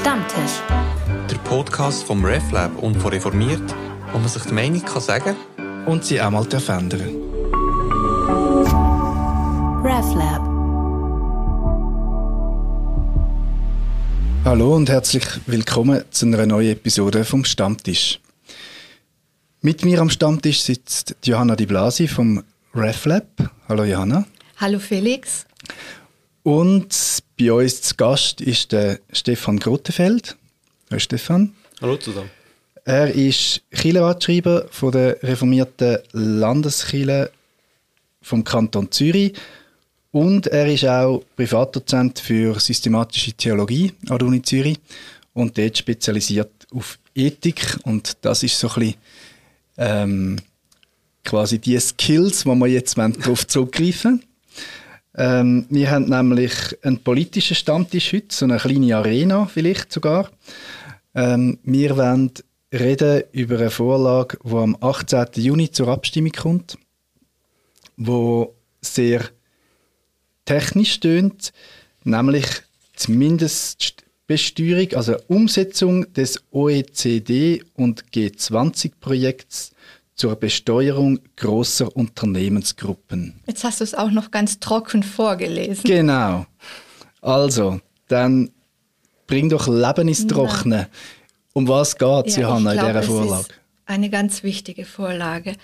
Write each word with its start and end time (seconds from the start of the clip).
Stammtisch. 0.00 0.62
Der 1.30 1.36
Podcast 1.44 2.04
vom 2.04 2.24
RefLab 2.24 2.74
und 2.82 2.96
von 2.96 3.12
Reformiert, 3.12 3.74
wo 4.12 4.18
man 4.18 4.28
sich 4.28 4.42
die 4.44 4.54
Meinung 4.54 4.82
kann 4.82 5.02
sagen 5.02 5.36
und 5.84 6.06
sie 6.06 6.18
auch 6.22 6.30
mal 6.30 6.44
verändern 6.44 7.16
RefLab. 9.84 10.40
Hallo 14.46 14.74
und 14.74 14.88
herzlich 14.88 15.26
willkommen 15.44 16.02
zu 16.10 16.24
einer 16.24 16.46
neuen 16.46 16.72
Episode 16.72 17.26
vom 17.26 17.44
Stammtisch. 17.44 18.20
Mit 19.60 19.84
mir 19.84 20.00
am 20.00 20.08
Stammtisch 20.08 20.62
sitzt 20.62 21.14
Johanna 21.24 21.56
Di 21.56 21.66
Blasi 21.66 22.08
vom 22.08 22.42
RefLab. 22.74 23.50
Hallo 23.68 23.84
Johanna. 23.84 24.24
Hallo 24.56 24.78
Felix. 24.78 25.44
Und 26.42 27.20
bei 27.40 27.52
uns 27.52 27.80
zu 27.80 27.94
Gast 27.94 28.42
ist 28.42 28.72
der 28.72 29.00
Stefan 29.12 29.58
Grotefeld. 29.58 30.36
Hallo 30.90 30.98
Stefan. 30.98 31.54
Hallo 31.80 31.96
zusammen. 31.96 32.28
Er 32.84 33.14
ist 33.14 33.62
Kirchenratschreiber 33.70 34.66
von 34.70 34.92
der 34.92 35.22
reformierten 35.22 35.98
Landeskirche 36.12 37.30
vom 38.20 38.44
Kanton 38.44 38.90
Zürich 38.90 39.32
und 40.12 40.48
er 40.48 40.70
ist 40.70 40.84
auch 40.84 41.24
Privatdozent 41.34 42.18
für 42.18 42.60
systematische 42.60 43.32
Theologie 43.32 43.94
an 44.10 44.18
der 44.18 44.28
Uni 44.28 44.42
Zürich 44.42 44.78
und 45.32 45.56
dort 45.56 45.78
spezialisiert 45.78 46.66
auf 46.74 46.98
Ethik 47.14 47.78
und 47.84 48.18
das 48.20 48.42
ist 48.42 48.58
so 48.58 48.68
ein 48.68 48.74
bisschen 48.74 48.94
ähm, 49.78 50.36
quasi 51.24 51.58
die 51.58 51.80
Skills, 51.80 52.44
wo 52.44 52.54
wir 52.54 52.66
jetzt 52.66 52.98
darauf 52.98 53.46
zurückgreifen 53.46 54.24
ähm, 55.14 55.66
Wir 55.68 55.90
haben 55.90 56.08
nämlich 56.08 56.52
einen 56.82 57.02
politischen 57.02 57.56
Stammtisch 57.56 58.12
heute, 58.12 58.34
so 58.34 58.44
eine 58.44 58.58
kleine 58.58 58.96
Arena 58.96 59.46
vielleicht 59.46 59.92
sogar. 59.92 60.30
Ähm, 61.14 61.58
wir 61.64 61.96
wollen 61.96 62.32
reden 62.72 63.24
über 63.32 63.58
eine 63.58 63.70
Vorlage, 63.70 64.38
die 64.44 64.54
am 64.54 64.76
18. 64.80 65.26
Juni 65.42 65.70
zur 65.70 65.88
Abstimmung 65.88 66.32
kommt, 66.32 66.78
wo 67.96 68.54
sehr 68.80 69.22
technisch 70.44 70.92
stöhnt, 70.92 71.52
nämlich 72.04 72.46
zumindest 72.94 74.04
Besteuerung, 74.26 74.94
also 74.94 75.16
Umsetzung 75.26 76.12
des 76.12 76.40
OECD 76.52 77.64
und 77.74 78.04
G20-Projekts 78.14 79.72
zur 80.20 80.36
Besteuerung 80.36 81.18
großer 81.36 81.96
Unternehmensgruppen. 81.96 83.40
Jetzt 83.46 83.64
hast 83.64 83.80
du 83.80 83.84
es 83.84 83.94
auch 83.94 84.10
noch 84.10 84.30
ganz 84.30 84.60
trocken 84.60 85.02
vorgelesen. 85.02 85.84
Genau. 85.84 86.44
Also, 87.22 87.80
dann 88.08 88.50
bring 89.26 89.48
doch 89.48 89.66
Leben 89.66 90.08
ins 90.08 90.26
Trockene. 90.26 90.88
Um 91.54 91.66
was 91.68 91.96
geht 91.96 92.26
es, 92.26 92.36
ja, 92.36 92.42
Johanna, 92.42 92.74
glaub, 92.74 92.88
in 92.88 93.00
dieser 93.00 93.02
Vorlage? 93.04 93.54
eine 93.86 94.10
ganz 94.10 94.42
wichtige 94.42 94.84
Vorlage. 94.84 95.54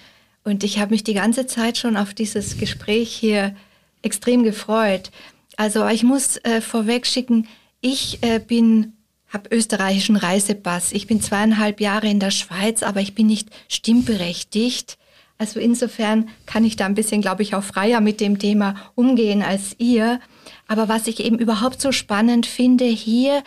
Und 0.43 0.65
ich 0.65 0.79
habe 0.79 0.93
mich 0.93 1.05
die 1.05 1.13
ganze 1.13 1.47
Zeit 1.47 1.77
schon 1.77 1.99
auf 1.99 2.15
dieses 2.15 2.57
Gespräch 2.57 3.13
hier 3.13 3.55
extrem 4.01 4.43
gefreut. 4.43 5.11
Also 5.59 5.87
ich 5.87 6.03
muss 6.03 6.39
äh, 6.39 6.63
vorweg 6.63 7.07
schicken, 7.07 7.47
ich 7.83 8.23
äh, 8.23 8.39
bin 8.39 8.95
habe 9.37 9.55
österreichischen 9.55 10.17
Reisepass. 10.17 10.93
Ich 10.93 11.07
bin 11.07 11.21
zweieinhalb 11.21 11.81
Jahre 11.83 12.09
in 12.09 12.21
der 12.21 12.31
Schweiz, 12.31 12.83
aber 12.83 13.01
ich 13.01 13.15
bin 13.15 13.27
nicht 13.27 13.51
stimmberechtigt. 13.69 14.97
Also 15.37 15.61
insofern 15.61 16.31
kann 16.47 16.65
ich 16.65 16.77
da 16.77 16.87
ein 16.87 16.95
bisschen, 16.95 17.21
glaube 17.21 17.43
ich, 17.43 17.55
auch 17.55 17.63
freier 17.63 18.01
mit 18.01 18.23
dem 18.23 18.39
Thema 18.39 18.77
umgehen 18.95 19.43
als 19.43 19.77
ihr. 19.77 20.21
Aber 20.69 20.89
was 20.89 21.07
ich 21.07 21.21
eben 21.21 21.39
überhaupt 21.39 21.83
so 21.83 21.93
spannend 21.93 22.47
finde 22.47 22.87
hier, 22.87 23.43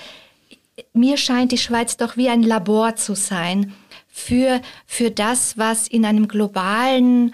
mir 0.94 1.18
scheint 1.18 1.52
die 1.52 1.58
Schweiz 1.58 1.98
doch 1.98 2.18
wie 2.18 2.30
ein 2.30 2.44
Labor 2.44 2.96
zu 2.96 3.16
sein 3.16 3.74
für, 4.08 4.62
für 4.86 5.10
das, 5.10 5.58
was 5.58 5.88
in 5.88 6.06
einem 6.06 6.28
globalen, 6.28 7.34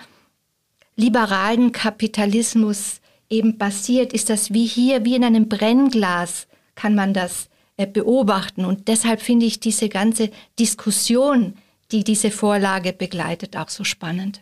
liberalen 0.96 1.74
Kapitalismus 1.74 3.02
eben 3.30 3.58
passiert, 3.58 4.14
ist 4.14 4.30
das 4.30 4.54
wie 4.54 4.66
hier, 4.66 5.04
wie 5.04 5.16
in 5.16 5.26
einem 5.26 5.50
Brennglas 5.50 6.48
kann 6.76 6.96
man 6.96 7.14
das 7.14 7.50
beobachten. 7.78 8.66
Und 8.66 8.88
deshalb 8.88 9.22
finde 9.22 9.46
ich 9.46 9.60
diese 9.60 9.90
ganze 9.90 10.32
Diskussion, 10.58 11.56
die 11.92 12.04
diese 12.04 12.32
Vorlage 12.32 12.94
begleitet, 12.94 13.58
auch 13.58 13.70
so 13.70 13.84
spannend. 13.84 14.42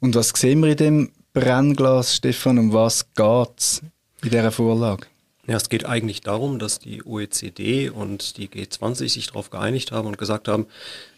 Und 0.00 0.14
was 0.14 0.30
sehen 0.30 0.60
wir 0.60 0.72
in 0.72 0.76
dem 0.76 1.12
Brennglas, 1.32 2.16
Stefan? 2.16 2.58
Um 2.58 2.72
was 2.72 3.06
geht 3.14 3.48
es 3.56 3.82
in 4.22 4.30
dieser 4.30 4.50
Vorlage? 4.50 5.06
Ja, 5.46 5.56
es 5.56 5.68
geht 5.68 5.86
eigentlich 5.86 6.20
darum, 6.20 6.58
dass 6.58 6.78
die 6.78 7.04
OECD 7.04 7.90
und 7.90 8.36
die 8.36 8.48
G20 8.48 9.08
sich 9.08 9.26
darauf 9.28 9.50
geeinigt 9.50 9.90
haben 9.90 10.06
und 10.06 10.18
gesagt 10.18 10.46
haben, 10.46 10.66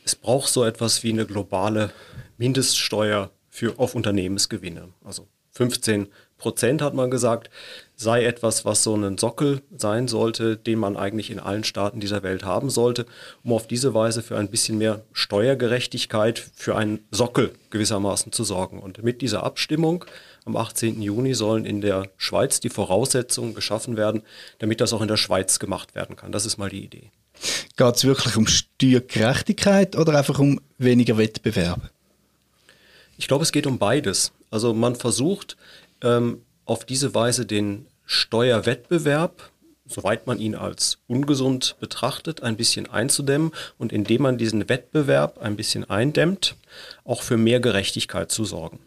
es 0.04 0.14
braucht 0.14 0.48
so 0.48 0.64
etwas 0.64 1.02
wie 1.02 1.12
eine 1.12 1.26
globale 1.26 1.92
Mindeststeuer 2.38 3.30
für, 3.50 3.78
auf 3.78 3.94
Unternehmensgewinne. 3.94 4.88
Also 5.04 5.28
15 5.52 6.08
Prozent 6.44 6.82
hat 6.82 6.92
man 6.92 7.10
gesagt, 7.10 7.48
sei 7.96 8.26
etwas, 8.26 8.66
was 8.66 8.82
so 8.82 8.94
ein 8.94 9.16
Sockel 9.16 9.62
sein 9.78 10.08
sollte, 10.08 10.58
den 10.58 10.78
man 10.78 10.94
eigentlich 10.94 11.30
in 11.30 11.40
allen 11.40 11.64
Staaten 11.64 12.00
dieser 12.00 12.22
Welt 12.22 12.44
haben 12.44 12.68
sollte, 12.68 13.06
um 13.42 13.54
auf 13.54 13.66
diese 13.66 13.94
Weise 13.94 14.22
für 14.22 14.36
ein 14.36 14.50
bisschen 14.50 14.76
mehr 14.76 15.00
Steuergerechtigkeit, 15.14 16.44
für 16.54 16.76
einen 16.76 16.98
Sockel 17.10 17.54
gewissermaßen 17.70 18.30
zu 18.30 18.44
sorgen. 18.44 18.78
Und 18.78 19.02
mit 19.02 19.22
dieser 19.22 19.42
Abstimmung 19.42 20.04
am 20.44 20.54
18. 20.54 21.00
Juni 21.00 21.32
sollen 21.32 21.64
in 21.64 21.80
der 21.80 22.10
Schweiz 22.18 22.60
die 22.60 22.68
Voraussetzungen 22.68 23.54
geschaffen 23.54 23.96
werden, 23.96 24.20
damit 24.58 24.82
das 24.82 24.92
auch 24.92 25.00
in 25.00 25.08
der 25.08 25.16
Schweiz 25.16 25.58
gemacht 25.58 25.94
werden 25.94 26.14
kann. 26.14 26.30
Das 26.30 26.44
ist 26.44 26.58
mal 26.58 26.68
die 26.68 26.84
Idee. 26.84 27.10
Geht 27.78 27.96
es 27.96 28.04
wirklich 28.04 28.36
um 28.36 28.46
Steuergerechtigkeit 28.46 29.96
oder 29.96 30.18
einfach 30.18 30.38
um 30.38 30.60
weniger 30.76 31.16
Wettbewerb? 31.16 31.90
Ich 33.16 33.28
glaube, 33.28 33.44
es 33.44 33.52
geht 33.52 33.66
um 33.66 33.78
beides. 33.78 34.32
Also 34.50 34.72
man 34.72 34.94
versucht 34.94 35.56
ähm, 36.04 36.42
auf 36.64 36.84
diese 36.84 37.14
Weise 37.14 37.46
den 37.46 37.86
Steuerwettbewerb, 38.06 39.50
soweit 39.86 40.26
man 40.26 40.38
ihn 40.38 40.54
als 40.54 40.98
ungesund 41.08 41.76
betrachtet, 41.80 42.42
ein 42.42 42.56
bisschen 42.56 42.88
einzudämmen 42.88 43.52
und 43.78 43.92
indem 43.92 44.22
man 44.22 44.38
diesen 44.38 44.68
Wettbewerb 44.68 45.38
ein 45.38 45.56
bisschen 45.56 45.88
eindämmt, 45.88 46.54
auch 47.04 47.22
für 47.22 47.36
mehr 47.36 47.60
Gerechtigkeit 47.60 48.30
zu 48.30 48.44
sorgen. 48.44 48.78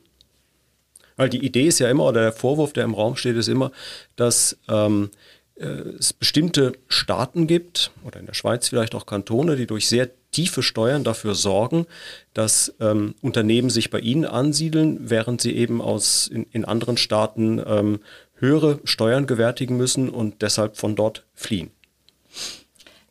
Weil 1.15 1.29
die 1.29 1.43
Idee 1.43 1.67
ist 1.67 1.79
ja 1.79 1.89
immer, 1.89 2.05
oder 2.05 2.21
der 2.21 2.31
Vorwurf, 2.33 2.73
der 2.73 2.83
im 2.83 2.93
Raum 2.93 3.15
steht, 3.15 3.35
ist 3.35 3.47
immer, 3.47 3.71
dass 4.15 4.57
ähm, 4.69 5.09
äh, 5.55 5.65
es 5.65 6.13
bestimmte 6.13 6.73
Staaten 6.87 7.47
gibt, 7.47 7.91
oder 8.03 8.19
in 8.19 8.27
der 8.27 8.35
Schweiz 8.35 8.69
vielleicht 8.69 8.93
auch 8.93 9.07
Kantone, 9.07 9.55
die 9.55 9.65
durch 9.65 9.87
sehr 9.87 10.09
tiefe 10.37 10.61
Steuern 10.61 11.03
dafür 11.03 11.33
sorgen, 11.33 11.87
dass 12.35 12.75
ähm, 12.79 13.15
Unternehmen 13.21 13.71
sich 13.71 13.89
bei 13.89 13.99
ihnen 13.99 14.23
ansiedeln, 14.23 15.09
während 15.09 15.41
sie 15.41 15.55
eben 15.55 15.81
aus 15.81 16.27
in, 16.27 16.45
in 16.51 16.63
anderen 16.63 16.95
Staaten 16.97 17.59
ähm, 17.65 18.01
höhere 18.35 18.79
Steuern 18.83 19.25
gewärtigen 19.25 19.77
müssen 19.77 20.09
und 20.09 20.43
deshalb 20.43 20.77
von 20.77 20.95
dort 20.95 21.25
fliehen. 21.33 21.71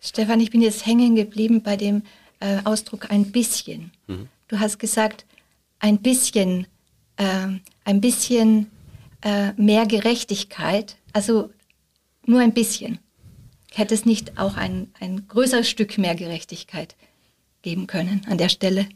Stefan, 0.00 0.38
ich 0.38 0.52
bin 0.52 0.62
jetzt 0.62 0.86
hängen 0.86 1.16
geblieben 1.16 1.64
bei 1.64 1.76
dem 1.76 2.04
äh, 2.38 2.58
Ausdruck 2.62 3.10
ein 3.10 3.32
bisschen. 3.32 3.90
Mhm. 4.06 4.28
Du 4.46 4.60
hast 4.60 4.78
gesagt, 4.78 5.26
ein 5.80 5.98
bisschen, 5.98 6.68
äh, 7.16 7.48
ein 7.84 8.00
bisschen 8.00 8.70
äh, 9.22 9.50
mehr 9.54 9.84
Gerechtigkeit, 9.84 10.96
also 11.12 11.50
nur 12.24 12.38
ein 12.38 12.54
bisschen. 12.54 13.00
Hätte 13.74 13.94
es 13.94 14.06
nicht 14.06 14.38
auch 14.38 14.56
ein, 14.56 14.92
ein 15.00 15.26
größeres 15.26 15.68
Stück 15.68 15.98
mehr 15.98 16.14
Gerechtigkeit 16.14 16.94
geben 17.66 17.88
können 17.88 18.24
an 18.30 18.38
der 18.38 18.48
Stelle? 18.48 18.86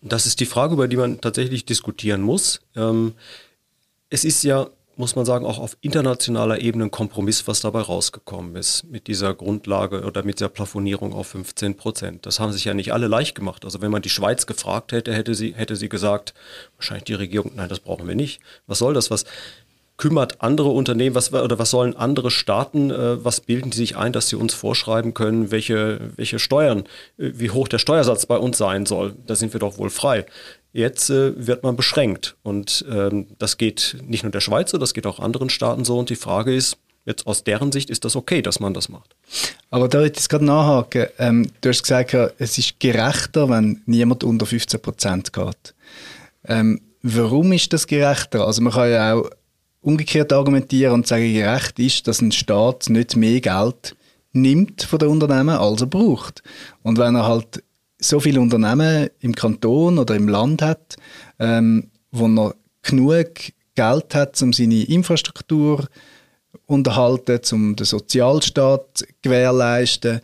Das 0.00 0.26
ist 0.26 0.40
die 0.40 0.46
Frage, 0.46 0.74
über 0.74 0.88
die 0.88 0.96
man 0.96 1.20
tatsächlich 1.20 1.64
diskutieren 1.64 2.20
muss. 2.20 2.60
Ähm, 2.74 3.14
es 4.10 4.24
ist 4.24 4.42
ja, 4.42 4.66
muss 4.96 5.14
man 5.14 5.24
sagen, 5.24 5.46
auch 5.46 5.60
auf 5.60 5.76
internationaler 5.80 6.60
Ebene 6.60 6.86
ein 6.86 6.90
Kompromiss, 6.90 7.46
was 7.46 7.60
dabei 7.60 7.82
rausgekommen 7.82 8.56
ist 8.56 8.82
mit 8.90 9.06
dieser 9.06 9.32
Grundlage 9.32 10.02
oder 10.02 10.24
mit 10.24 10.40
der 10.40 10.48
Plafonierung 10.48 11.12
auf 11.12 11.28
15 11.28 11.76
Prozent. 11.76 12.26
Das 12.26 12.40
haben 12.40 12.52
sich 12.52 12.64
ja 12.64 12.74
nicht 12.74 12.92
alle 12.92 13.06
leicht 13.06 13.36
gemacht. 13.36 13.64
Also 13.64 13.80
wenn 13.80 13.92
man 13.92 14.02
die 14.02 14.10
Schweiz 14.10 14.46
gefragt 14.46 14.90
hätte, 14.90 15.14
hätte 15.14 15.36
sie, 15.36 15.54
hätte 15.54 15.76
sie 15.76 15.88
gesagt, 15.88 16.34
wahrscheinlich 16.76 17.04
die 17.04 17.14
Regierung, 17.14 17.52
nein, 17.54 17.68
das 17.68 17.78
brauchen 17.78 18.08
wir 18.08 18.16
nicht. 18.16 18.40
Was 18.66 18.80
soll 18.80 18.92
das? 18.92 19.08
Was, 19.12 19.24
kümmert 20.02 20.42
andere 20.42 20.70
Unternehmen, 20.70 21.14
was, 21.14 21.32
oder 21.32 21.60
was 21.60 21.70
sollen 21.70 21.94
andere 21.94 22.32
Staaten, 22.32 22.90
äh, 22.90 23.24
was 23.24 23.40
bilden 23.40 23.70
die 23.70 23.76
sich 23.76 23.96
ein, 23.96 24.12
dass 24.12 24.28
sie 24.28 24.34
uns 24.34 24.52
vorschreiben 24.52 25.14
können, 25.14 25.52
welche, 25.52 26.00
welche 26.16 26.40
Steuern, 26.40 26.80
äh, 27.18 27.30
wie 27.34 27.50
hoch 27.50 27.68
der 27.68 27.78
Steuersatz 27.78 28.26
bei 28.26 28.36
uns 28.36 28.58
sein 28.58 28.84
soll? 28.84 29.14
Da 29.28 29.36
sind 29.36 29.52
wir 29.52 29.60
doch 29.60 29.78
wohl 29.78 29.90
frei. 29.90 30.26
Jetzt 30.72 31.08
äh, 31.10 31.46
wird 31.46 31.62
man 31.62 31.76
beschränkt 31.76 32.34
und 32.42 32.84
ähm, 32.90 33.28
das 33.38 33.58
geht 33.58 33.96
nicht 34.04 34.24
nur 34.24 34.32
der 34.32 34.40
Schweiz 34.40 34.72
so, 34.72 34.78
das 34.78 34.92
geht 34.92 35.06
auch 35.06 35.20
anderen 35.20 35.50
Staaten 35.50 35.84
so 35.84 36.00
und 36.00 36.10
die 36.10 36.16
Frage 36.16 36.52
ist, 36.52 36.78
jetzt 37.04 37.28
aus 37.28 37.44
deren 37.44 37.70
Sicht 37.70 37.88
ist 37.88 38.04
das 38.04 38.16
okay, 38.16 38.42
dass 38.42 38.58
man 38.58 38.74
das 38.74 38.88
macht. 38.88 39.14
Aber 39.70 39.86
da 39.86 40.02
ich 40.02 40.28
gerade 40.28 40.44
nachhaken. 40.44 41.06
Ähm, 41.20 41.48
du 41.60 41.68
hast 41.68 41.84
gesagt, 41.84 42.12
es 42.38 42.58
ist 42.58 42.80
gerechter, 42.80 43.48
wenn 43.48 43.82
niemand 43.86 44.24
unter 44.24 44.46
15 44.46 44.82
Prozent 44.82 45.32
geht. 45.32 45.74
Ähm, 46.44 46.80
warum 47.02 47.52
ist 47.52 47.72
das 47.72 47.86
gerechter? 47.86 48.44
Also 48.44 48.62
man 48.62 48.72
kann 48.72 48.90
ja 48.90 49.14
auch 49.14 49.30
umgekehrt 49.82 50.32
argumentieren 50.32 50.94
und 50.94 51.06
sagen, 51.06 51.32
gerecht 51.34 51.78
ist, 51.78 52.08
dass 52.08 52.22
ein 52.22 52.32
Staat 52.32 52.88
nicht 52.88 53.16
mehr 53.16 53.40
Geld 53.40 53.94
nimmt 54.32 54.82
von 54.82 54.98
den 54.98 55.08
Unternehmen, 55.08 55.50
als 55.56 55.82
er 55.82 55.88
braucht. 55.88 56.42
Und 56.82 56.98
wenn 56.98 57.14
er 57.14 57.26
halt 57.26 57.62
so 57.98 58.18
viele 58.20 58.40
Unternehmen 58.40 59.10
im 59.20 59.34
Kanton 59.34 59.98
oder 59.98 60.14
im 60.16 60.28
Land 60.28 60.62
hat, 60.62 60.96
ähm, 61.38 61.90
wo 62.10 62.26
er 62.26 62.54
genug 62.82 63.28
Geld 63.74 64.14
hat, 64.14 64.40
um 64.42 64.52
seine 64.52 64.84
Infrastruktur 64.84 65.86
unterhalten, 66.66 67.40
um 67.52 67.76
den 67.76 67.86
Sozialstaat 67.86 69.04
gewährleisten, 69.22 70.20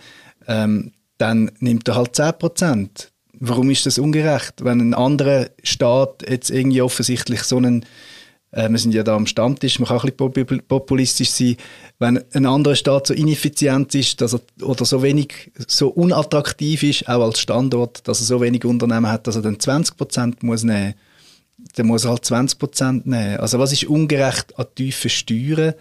ähm, 0.47 0.93
dann 1.19 1.51
nimmt 1.59 1.89
er 1.89 1.97
halt 1.97 2.17
10 2.17 2.33
Prozent. 2.39 3.13
Warum 3.41 3.71
ist 3.71 3.87
das 3.87 3.99
ungerecht, 3.99 4.65
wenn 4.65 4.81
ein 4.81 4.95
anderer 4.95 5.51
Staat 5.63 6.29
jetzt 6.29 6.51
irgendwie 6.51 6.83
offensichtlich 6.83 7.43
so 7.43 7.57
einen 7.57 7.85
äh, 8.53 8.69
wir 8.69 8.79
sind 8.79 8.95
ja 8.95 9.03
da 9.03 9.17
am 9.17 9.27
Stammtisch, 9.27 9.79
man 9.79 9.89
kann 9.89 10.01
ein 10.01 10.33
bisschen 10.33 10.63
populistisch 10.67 11.31
sein, 11.31 11.57
wenn 11.99 12.23
ein 12.33 12.47
anderer 12.47 12.77
Staat 12.77 13.09
so 13.09 13.15
ineffizient 13.15 13.95
ist 13.95 14.21
dass 14.21 14.35
er, 14.35 14.41
oder 14.63 14.85
so 14.85 15.03
wenig, 15.03 15.53
so 15.67 15.89
unattraktiv 15.89 16.83
ist, 16.83 17.09
auch 17.09 17.23
als 17.23 17.41
Standort, 17.41 18.07
dass 18.07 18.21
er 18.21 18.27
so 18.27 18.41
wenig 18.41 18.65
Unternehmen 18.65 19.09
hat, 19.09 19.27
dass 19.27 19.37
er 19.37 19.43
dann 19.43 19.61
20 19.61 19.97
Prozent 19.97 20.43
muss 20.43 20.63
nehmen 20.63 20.95
dann 21.75 21.87
muss 21.87 22.05
er 22.05 22.11
halt 22.11 22.25
20 22.25 22.59
Prozent 22.59 23.07
nehmen. 23.07 23.39
Also 23.39 23.59
was 23.59 23.73
ist 23.73 23.85
ungerecht 23.85 24.57
an 24.59 24.67
tiefen 24.75 25.11
Steuern, 25.11 25.75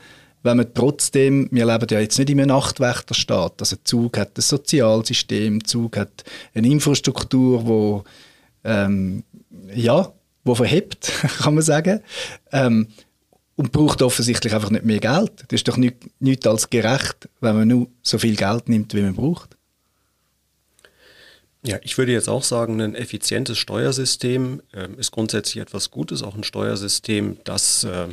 wenn 0.44 0.58
man 0.58 0.74
trotzdem, 0.74 1.48
wir 1.52 1.66
leben 1.66 1.88
ja 1.90 2.00
jetzt 2.00 2.18
nicht 2.18 2.30
in 2.30 2.40
einem 2.40 2.50
Nachtwächterstaat, 2.50 3.56
also 3.60 3.76
Zug 3.84 4.18
hat 4.18 4.38
ein 4.38 4.42
Sozialsystem, 4.42 5.64
Zug 5.66 5.98
hat 5.98 6.24
eine 6.54 6.68
Infrastruktur, 6.68 7.66
wo 7.66 8.04
ähm, 8.64 9.24
ja, 9.74 10.12
wo 10.48 10.56
verhebt, 10.56 11.12
kann 11.40 11.56
man 11.56 11.64
sagen. 11.64 12.02
Ähm, 12.52 12.88
und 13.56 13.72
braucht 13.72 14.04
offensichtlich 14.04 14.54
einfach 14.54 14.70
nicht 14.70 14.86
mehr 14.86 15.00
Geld. 15.00 15.32
Das 15.48 15.60
ist 15.60 15.68
doch 15.68 15.78
nichts 15.78 16.08
nicht 16.20 16.46
als 16.46 16.70
gerecht, 16.70 17.28
wenn 17.42 17.56
man 17.56 17.68
nur 17.68 17.88
so 18.04 18.20
viel 18.20 18.36
Geld 18.36 18.70
nimmt, 18.70 18.94
wie 18.94 19.02
man 19.02 19.16
braucht. 19.16 19.58
Ja, 21.64 21.78
ich 21.82 21.98
würde 21.98 22.12
jetzt 22.12 22.30
auch 22.30 22.44
sagen, 22.44 22.80
ein 22.80 22.96
effizientes 22.96 23.58
Steuersystem 23.58 24.62
äh, 24.74 24.88
ist 24.98 25.12
grundsätzlich 25.12 25.58
etwas 25.62 25.90
Gutes, 25.90 26.22
auch 26.22 26.36
ein 26.36 26.44
Steuersystem, 26.44 27.38
das, 27.44 27.84
äh, 27.84 28.08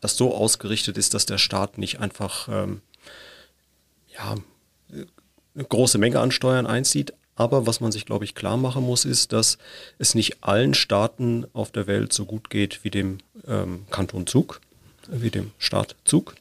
das 0.00 0.16
so 0.16 0.34
ausgerichtet 0.34 0.98
ist, 0.98 1.14
dass 1.14 1.24
der 1.24 1.38
Staat 1.38 1.78
nicht 1.78 2.00
einfach 2.00 2.48
ähm, 2.48 2.82
ja, 4.12 4.34
eine 4.90 5.64
große 5.64 5.98
Menge 5.98 6.18
an 6.18 6.32
Steuern 6.32 6.66
einzieht, 6.66 7.14
aber 7.38 7.66
was 7.66 7.80
man 7.80 7.92
sich, 7.92 8.04
glaube 8.04 8.24
ich, 8.24 8.34
klar 8.34 8.56
machen 8.56 8.84
muss, 8.84 9.04
ist, 9.04 9.32
dass 9.32 9.58
es 9.98 10.14
nicht 10.14 10.42
allen 10.42 10.74
Staaten 10.74 11.46
auf 11.52 11.70
der 11.70 11.86
Welt 11.86 12.12
so 12.12 12.24
gut 12.24 12.50
geht 12.50 12.84
wie 12.84 12.90
dem 12.90 13.18
ähm, 13.46 13.86
Kanton 13.90 14.26
Zug, 14.26 14.60
wie 15.08 15.30
dem 15.30 15.52
Staat 15.58 15.94
Zug. 16.04 16.34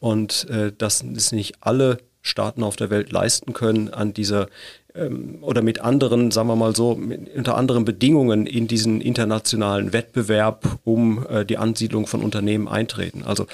Und 0.00 0.48
äh, 0.48 0.72
dass 0.76 1.02
es 1.02 1.32
nicht 1.32 1.56
alle 1.60 1.98
Staaten 2.22 2.62
auf 2.62 2.76
der 2.76 2.90
Welt 2.90 3.12
leisten 3.12 3.52
können, 3.52 3.92
an 3.92 4.14
dieser 4.14 4.48
ähm, 4.94 5.38
oder 5.42 5.62
mit 5.62 5.80
anderen, 5.80 6.30
sagen 6.30 6.48
wir 6.48 6.56
mal 6.56 6.74
so, 6.74 6.94
mit, 6.94 7.34
unter 7.34 7.56
anderen 7.56 7.84
Bedingungen 7.84 8.46
in 8.46 8.66
diesen 8.66 9.00
internationalen 9.00 9.92
Wettbewerb 9.92 10.78
um 10.84 11.26
äh, 11.26 11.44
die 11.44 11.58
Ansiedlung 11.58 12.06
von 12.06 12.22
Unternehmen 12.22 12.68
eintreten. 12.68 13.22
Also 13.22 13.46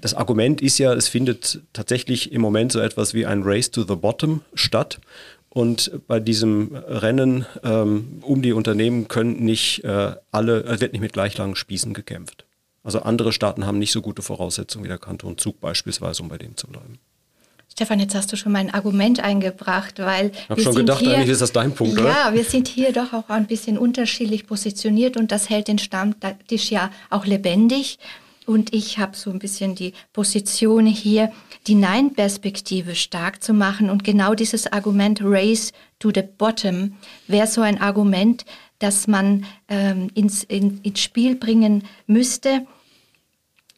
das 0.00 0.14
Argument 0.14 0.60
ist 0.60 0.78
ja, 0.78 0.94
es 0.94 1.08
findet 1.08 1.60
tatsächlich 1.72 2.32
im 2.32 2.40
Moment 2.40 2.72
so 2.72 2.78
etwas 2.78 3.14
wie 3.14 3.26
ein 3.26 3.42
Race 3.42 3.70
to 3.70 3.82
the 3.82 3.96
Bottom 3.96 4.42
statt. 4.54 5.00
Und 5.50 5.90
bei 6.06 6.20
diesem 6.20 6.74
Rennen 6.74 7.46
ähm, 7.62 8.20
um 8.22 8.42
die 8.42 8.52
Unternehmen 8.52 9.08
können 9.08 9.44
nicht 9.44 9.82
äh, 9.84 10.14
alle, 10.30 10.64
äh, 10.64 10.80
wird 10.80 10.92
nicht 10.92 11.00
mit 11.00 11.12
gleich 11.12 11.36
langen 11.38 11.56
Spießen 11.56 11.94
gekämpft. 11.94 12.44
Also 12.84 13.00
andere 13.00 13.32
Staaten 13.32 13.66
haben 13.66 13.78
nicht 13.78 13.92
so 13.92 14.02
gute 14.02 14.22
Voraussetzungen 14.22 14.84
wie 14.84 14.88
der 14.88 14.98
Kanton 14.98 15.36
Zug 15.38 15.60
beispielsweise, 15.60 16.22
um 16.22 16.28
bei 16.28 16.38
dem 16.38 16.56
zu 16.56 16.66
bleiben. 16.68 16.98
Stefan, 17.70 18.00
jetzt 18.00 18.14
hast 18.14 18.32
du 18.32 18.36
schon 18.36 18.50
mein 18.50 18.74
Argument 18.74 19.20
eingebracht, 19.20 20.00
weil 20.00 20.32
ich 20.32 20.50
habe 20.50 20.60
schon 20.60 20.74
gedacht, 20.74 20.98
hier, 20.98 21.14
eigentlich 21.14 21.28
ist 21.28 21.42
das 21.42 21.52
dein 21.52 21.72
Punkt, 21.72 21.96
ja, 21.96 22.04
oder? 22.04 22.10
Ja, 22.10 22.34
wir 22.34 22.44
sind 22.44 22.66
hier 22.66 22.92
doch 22.92 23.12
auch 23.12 23.28
ein 23.28 23.46
bisschen 23.46 23.78
unterschiedlich 23.78 24.46
positioniert 24.46 25.16
und 25.16 25.30
das 25.30 25.48
hält 25.48 25.68
den 25.68 25.78
Stammtisch 25.78 26.70
ja 26.70 26.90
auch 27.08 27.24
lebendig. 27.24 27.98
Und 28.48 28.72
ich 28.72 28.96
habe 28.96 29.14
so 29.14 29.30
ein 29.30 29.38
bisschen 29.38 29.74
die 29.74 29.92
Position 30.14 30.86
hier, 30.86 31.30
die 31.66 31.74
Nein-Perspektive 31.74 32.94
stark 32.94 33.42
zu 33.42 33.52
machen. 33.52 33.90
Und 33.90 34.04
genau 34.04 34.32
dieses 34.32 34.66
Argument 34.66 35.20
Race 35.22 35.74
to 35.98 36.10
the 36.14 36.22
Bottom 36.22 36.94
wäre 37.26 37.46
so 37.46 37.60
ein 37.60 37.78
Argument, 37.78 38.46
das 38.78 39.06
man 39.06 39.44
ähm, 39.68 40.08
ins, 40.14 40.44
in, 40.44 40.80
ins 40.82 40.98
Spiel 40.98 41.34
bringen 41.36 41.84
müsste. 42.06 42.66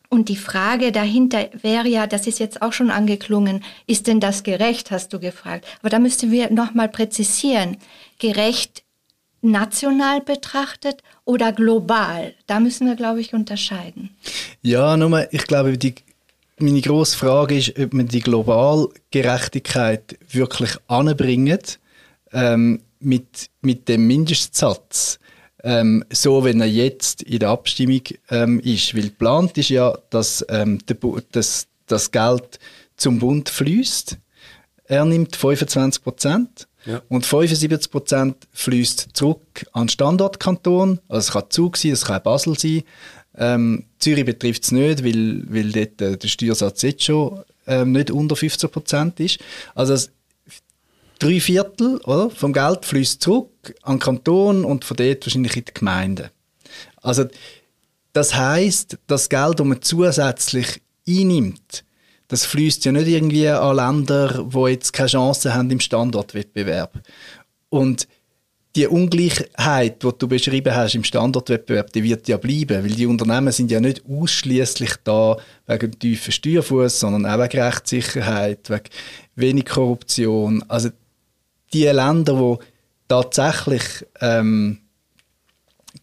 Und 0.08 0.28
die 0.28 0.36
Frage 0.36 0.92
dahinter 0.92 1.48
wäre 1.60 1.88
ja, 1.88 2.06
das 2.06 2.28
ist 2.28 2.38
jetzt 2.38 2.62
auch 2.62 2.72
schon 2.72 2.92
angeklungen, 2.92 3.64
ist 3.88 4.06
denn 4.06 4.20
das 4.20 4.44
gerecht, 4.44 4.92
hast 4.92 5.12
du 5.12 5.18
gefragt. 5.18 5.66
Aber 5.80 5.90
da 5.90 5.98
müssten 5.98 6.30
wir 6.30 6.48
nochmal 6.52 6.88
präzisieren. 6.88 7.76
Gerecht 8.20 8.84
national 9.42 10.20
betrachtet 10.20 11.02
oder 11.24 11.52
global? 11.52 12.34
Da 12.46 12.60
müssen 12.60 12.86
wir, 12.86 12.96
glaube 12.96 13.20
ich, 13.20 13.34
unterscheiden. 13.34 14.10
Ja, 14.62 14.96
nur, 14.96 15.32
ich 15.32 15.46
glaube, 15.46 15.76
die, 15.78 15.94
meine 16.58 16.80
grosse 16.80 17.16
Frage 17.16 17.56
ist, 17.56 17.78
ob 17.78 17.92
man 17.94 18.08
die 18.08 18.20
Globalgerechtigkeit 18.20 20.18
wirklich 20.30 20.76
anbringt 20.88 21.78
ähm, 22.32 22.80
mit, 23.00 23.50
mit 23.62 23.88
dem 23.88 24.06
Mindestsatz. 24.06 25.18
Ähm, 25.62 26.04
so, 26.10 26.44
wenn 26.44 26.60
er 26.60 26.68
jetzt 26.68 27.22
in 27.22 27.38
der 27.38 27.50
Abstimmung 27.50 28.02
ähm, 28.30 28.60
ist. 28.60 28.94
Weil 28.94 29.04
geplant 29.04 29.58
ist 29.58 29.68
ja, 29.68 29.96
dass 30.10 30.44
ähm, 30.48 30.78
das, 31.32 31.66
das 31.86 32.10
Geld 32.10 32.58
zum 32.96 33.18
Bund 33.18 33.48
fließt. 33.48 34.18
Er 34.84 35.04
nimmt 35.04 35.36
25 35.36 36.02
Prozent 36.02 36.66
ja. 36.86 37.02
Und 37.08 37.26
75 37.26 37.90
Prozent 37.90 38.48
fließt 38.52 39.08
zurück 39.12 39.66
an 39.72 39.84
den 39.84 39.88
Standortkanton. 39.90 41.00
Also 41.08 41.18
es 41.18 41.32
kann 41.32 41.50
Zug 41.50 41.76
sein, 41.76 41.92
es 41.92 42.04
kann 42.04 42.22
Basel 42.22 42.58
sein. 42.58 42.82
Ähm, 43.36 43.84
Zürich 43.98 44.24
betrifft 44.24 44.64
es 44.64 44.72
nicht, 44.72 45.04
weil, 45.04 45.44
weil 45.48 45.72
dort 45.72 46.00
äh, 46.00 46.16
der 46.16 46.28
Steuersatz 46.28 46.82
jetzt 46.82 47.04
schon 47.04 47.42
ähm, 47.66 47.92
nicht 47.92 48.10
unter 48.10 48.34
15 48.34 48.70
Prozent 48.70 49.20
ist. 49.20 49.38
Also 49.74 50.08
drei 51.18 51.40
Viertel 51.40 51.98
oder, 52.04 52.30
vom 52.30 52.52
Geld 52.52 52.84
fließt 52.84 53.22
zurück 53.22 53.74
an 53.82 53.96
den 53.96 54.00
Kanton 54.00 54.64
und 54.64 54.84
von 54.84 54.96
dort 54.96 55.26
wahrscheinlich 55.26 55.56
in 55.56 55.64
die 55.64 55.74
Gemeinden. 55.74 56.30
Also 57.02 57.26
das 58.12 58.34
heißt, 58.34 58.98
das 59.06 59.28
Geld, 59.28 59.60
das 59.60 59.66
man 59.66 59.82
zusätzlich 59.82 60.80
einnimmt, 61.06 61.84
das 62.30 62.46
fließt 62.46 62.84
ja 62.84 62.92
nicht 62.92 63.08
irgendwie 63.08 63.48
an 63.48 63.74
Länder, 63.74 64.44
wo 64.44 64.68
jetzt 64.68 64.92
keine 64.92 65.08
Chance 65.08 65.52
haben 65.52 65.68
im 65.70 65.80
Standortwettbewerb. 65.80 67.00
Und 67.70 68.06
die 68.76 68.86
Ungleichheit, 68.86 70.00
die 70.00 70.08
du 70.16 70.28
beschrieben 70.28 70.72
hast 70.72 70.94
im 70.94 71.02
Standortwettbewerb, 71.02 71.92
die 71.92 72.04
wird 72.04 72.28
ja 72.28 72.36
bleiben, 72.36 72.84
weil 72.84 72.92
die 72.92 73.06
Unternehmen 73.06 73.52
sind 73.52 73.72
ja 73.72 73.80
nicht 73.80 74.04
ausschließlich 74.08 74.92
da 75.02 75.38
wegen 75.66 75.98
tiefen 75.98 76.30
Steuerfuß, 76.30 77.00
sondern 77.00 77.26
auch 77.26 77.42
wegen 77.42 77.62
Rechtssicherheit, 77.62 78.70
wegen 78.70 78.84
wenig 79.34 79.64
Korruption. 79.64 80.64
Also 80.68 80.90
die 81.72 81.86
Länder, 81.86 82.34
die 82.34 82.64
tatsächlich 83.08 84.06
ähm, 84.20 84.78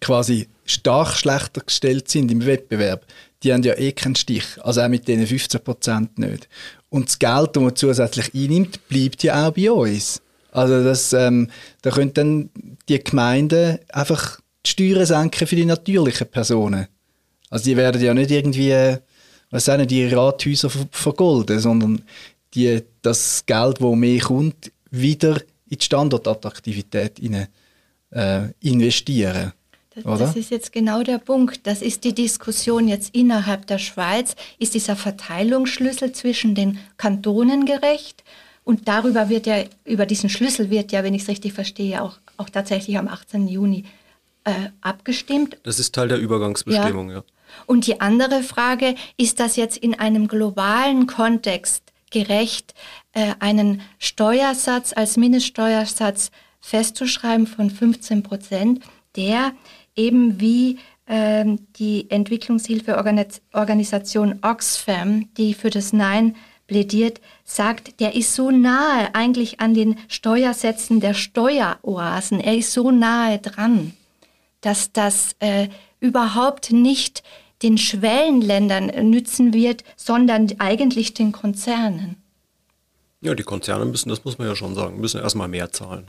quasi 0.01 0.49
stark 0.65 1.15
schlechter 1.15 1.61
gestellt 1.61 2.09
sind 2.09 2.29
im 2.29 2.45
Wettbewerb, 2.45 3.05
die 3.47 3.53
haben 3.53 3.63
ja 3.63 3.77
eh 3.77 3.93
keinen 3.93 4.15
Stich. 4.15 4.43
Also 4.61 4.81
auch 4.81 4.89
mit 4.89 5.07
diesen 5.07 5.25
15 5.25 5.63
Prozent 5.63 6.19
nicht. 6.19 6.49
Und 6.89 7.07
das 7.07 7.17
Geld, 7.17 7.55
das 7.55 7.63
man 7.63 7.75
zusätzlich 7.75 8.33
einnimmt, 8.33 8.87
bleibt 8.89 9.23
ja 9.23 9.47
auch 9.47 9.53
bei 9.53 9.71
uns. 9.71 10.21
Also 10.51 10.83
das, 10.83 11.13
ähm, 11.13 11.49
da 11.81 11.91
können 11.91 12.13
dann 12.13 12.49
die 12.89 13.01
Gemeinden 13.01 13.79
einfach 13.89 14.41
die 14.65 14.69
Steuern 14.69 15.05
senken 15.05 15.47
für 15.47 15.55
die 15.55 15.65
natürlichen 15.65 16.27
Personen. 16.27 16.87
Also 17.49 17.65
die 17.65 17.77
werden 17.77 18.01
ja 18.01 18.13
nicht 18.13 18.31
irgendwie, 18.31 18.97
was 19.49 19.69
auch 19.69 19.77
nicht, 19.77 19.91
die 19.91 20.07
Rathäuser 20.07 20.69
vergolden, 20.91 21.59
sondern 21.59 22.01
die, 22.53 22.81
das 23.01 23.45
Geld, 23.45 23.79
das 23.79 23.95
mehr 23.95 24.19
kommt, 24.19 24.71
wieder 24.91 25.39
in 25.69 25.77
die 25.77 25.85
Standortattraktivität 25.85 27.21
äh, 28.11 28.41
investieren. 28.61 29.53
Oder? 30.05 30.17
Das 30.17 30.35
ist 30.35 30.51
jetzt 30.51 30.71
genau 30.71 31.03
der 31.03 31.17
Punkt. 31.17 31.65
Das 31.65 31.81
ist 31.81 32.03
die 32.03 32.13
Diskussion 32.13 32.87
jetzt 32.87 33.15
innerhalb 33.15 33.67
der 33.67 33.79
Schweiz. 33.79 34.35
Ist 34.59 34.73
dieser 34.73 34.95
Verteilungsschlüssel 34.95 36.11
zwischen 36.11 36.55
den 36.55 36.79
Kantonen 36.97 37.65
gerecht? 37.65 38.23
Und 38.63 38.87
darüber 38.87 39.29
wird 39.29 39.47
ja, 39.47 39.63
über 39.85 40.05
diesen 40.05 40.29
Schlüssel 40.29 40.69
wird 40.69 40.91
ja, 40.91 41.03
wenn 41.03 41.13
ich 41.13 41.21
es 41.21 41.29
richtig 41.29 41.53
verstehe, 41.53 42.01
auch, 42.03 42.17
auch 42.35 42.49
tatsächlich 42.49 42.97
am 42.97 43.07
18. 43.07 43.47
Juni 43.47 43.85
äh, 44.43 44.51
abgestimmt. 44.81 45.57
Das 45.63 45.79
ist 45.79 45.95
Teil 45.95 46.09
der 46.09 46.19
Übergangsbestimmung, 46.19 47.09
ja. 47.09 47.17
ja. 47.17 47.23
Und 47.65 47.87
die 47.87 48.01
andere 48.01 48.43
Frage, 48.43 48.95
ist 49.15 49.39
das 49.39 49.55
jetzt 49.55 49.77
in 49.77 49.97
einem 49.97 50.27
globalen 50.27 51.07
Kontext 51.07 51.83
gerecht, 52.11 52.73
äh, 53.13 53.33
einen 53.39 53.81
Steuersatz 53.99 54.93
als 54.93 55.17
Mindeststeuersatz 55.17 56.31
festzuschreiben 56.59 57.47
von 57.47 57.69
15 57.69 58.23
Prozent, 58.23 58.83
der 59.15 59.53
eben 59.97 60.39
wie 60.39 60.79
ähm, 61.07 61.67
die 61.77 62.09
Entwicklungshilfeorganisation 62.09 64.39
Oxfam, 64.41 65.27
die 65.35 65.53
für 65.53 65.69
das 65.69 65.91
Nein 65.91 66.37
plädiert, 66.67 67.19
sagt, 67.43 67.99
der 67.99 68.15
ist 68.15 68.35
so 68.35 68.51
nahe 68.51 69.13
eigentlich 69.15 69.59
an 69.59 69.73
den 69.73 69.97
Steuersätzen 70.07 70.99
der 70.99 71.13
Steueroasen. 71.13 72.39
Er 72.39 72.57
ist 72.57 72.73
so 72.73 72.91
nahe 72.91 73.39
dran, 73.39 73.93
dass 74.61 74.91
das 74.91 75.35
äh, 75.39 75.69
überhaupt 75.99 76.71
nicht 76.71 77.23
den 77.63 77.77
Schwellenländern 77.77 78.87
nützen 79.09 79.53
wird, 79.53 79.83
sondern 79.95 80.47
eigentlich 80.59 81.13
den 81.13 81.31
Konzernen. 81.31 82.17
Ja, 83.21 83.33
die 83.33 83.43
Konzerne 83.43 83.85
müssen, 83.85 84.09
das 84.09 84.23
muss 84.25 84.37
man 84.37 84.47
ja 84.47 84.55
schon 84.55 84.75
sagen, 84.75 84.99
müssen 84.99 85.19
erstmal 85.19 85.47
mehr 85.47 85.71
zahlen. 85.71 86.05